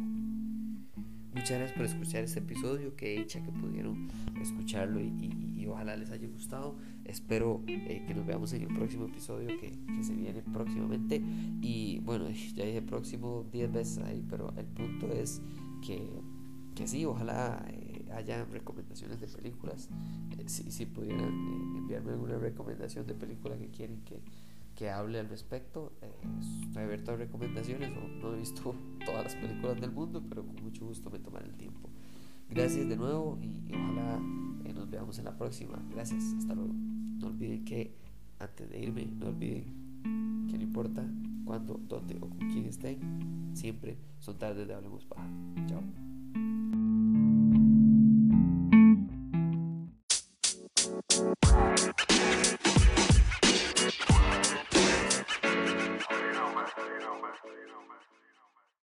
Muchas 1.35 1.59
gracias 1.59 1.73
por 1.73 1.87
escuchar 1.87 2.25
este 2.25 2.41
episodio, 2.41 2.95
que 2.95 3.19
hecha 3.19 3.43
que 3.43 3.51
pudieron 3.51 4.09
escucharlo 4.41 5.01
y, 5.01 5.67
ojalá 5.67 5.97
les 5.97 6.11
haya 6.11 6.29
gustado. 6.29 6.77
Espero 7.05 7.63
eh, 7.67 8.05
que 8.07 8.15
nos 8.15 8.27
veamos 8.27 8.53
en 8.53 8.63
el 8.63 8.69
próximo 8.69 9.07
episodio 9.07 9.49
que, 9.59 9.71
que, 9.71 10.03
se 10.03 10.13
viene 10.13 10.43
próximamente. 10.43 11.23
Y 11.63 12.01
bueno, 12.01 12.29
ya 12.29 12.67
dije 12.67 12.83
próximo 12.83 13.47
10 13.51 13.73
veces 13.73 13.99
ahí, 14.05 14.23
pero 14.29 14.53
el 14.59 14.67
punto 14.67 15.11
es 15.11 15.41
que, 15.87 16.11
que 16.75 16.87
sí, 16.87 17.05
ojalá... 17.07 17.65
Eh, 17.71 17.82
haya 18.15 18.45
recomendaciones 18.45 19.21
de 19.21 19.27
películas. 19.29 19.89
Eh, 20.39 20.49
si, 20.49 20.71
si, 20.71 20.87
pudieran 20.87 21.31
eh, 21.31 21.79
enviarme 21.79 22.13
alguna 22.13 22.39
recomendación 22.39 23.07
de 23.07 23.15
película 23.15 23.57
que 23.57 23.69
quieren 23.69 24.03
que, 24.05 24.21
que 24.75 24.91
hable 24.91 25.19
al 25.19 25.29
respecto, 25.29 25.93
eh, 26.03 26.79
abierto 26.79 27.13
a 27.13 27.17
recomendaciones. 27.17 27.91
No, 27.91 28.35
he 28.35 28.39
visto 28.39 28.75
todas 29.05 29.25
las 29.25 29.35
películas 29.37 29.81
del 29.81 29.93
mundo, 29.93 30.23
pero 30.29 30.45
con 30.45 30.63
mucho 30.63 30.87
gusto 30.87 31.11
me 31.11 31.19
tomaré 31.19 31.47
el 31.47 31.57
tiempo. 31.57 31.89
Gracias 32.51 32.89
de 32.89 32.97
nuevo 32.97 33.39
y, 33.41 33.73
ojalá 33.75 34.21
nos 34.75 34.91
veamos 34.91 35.19
en 35.19 35.27
la 35.27 35.37
próxima. 35.37 35.79
Gracias, 35.91 36.23
hasta 36.39 36.55
luego. 36.55 36.73
No 36.73 37.27
olviden 37.29 37.65
que 37.65 37.95
antes 38.39 38.69
de 38.69 38.81
irme, 38.81 39.07
no 39.07 39.27
olviden 39.29 40.47
que 40.49 40.59
no 40.59 40.65
importa 40.65 41.07
cuándo, 41.45 41.81
dónde 41.89 42.17
o 42.17 42.29
con 42.29 42.39
quién 42.51 42.67
estén, 42.67 43.53
siempre 43.55 43.97
son 44.19 44.39
tardes 44.39 44.67
de 44.67 44.75
Hablemos 44.75 45.05
Paja. 45.05 45.29
Chao. 45.67 46.12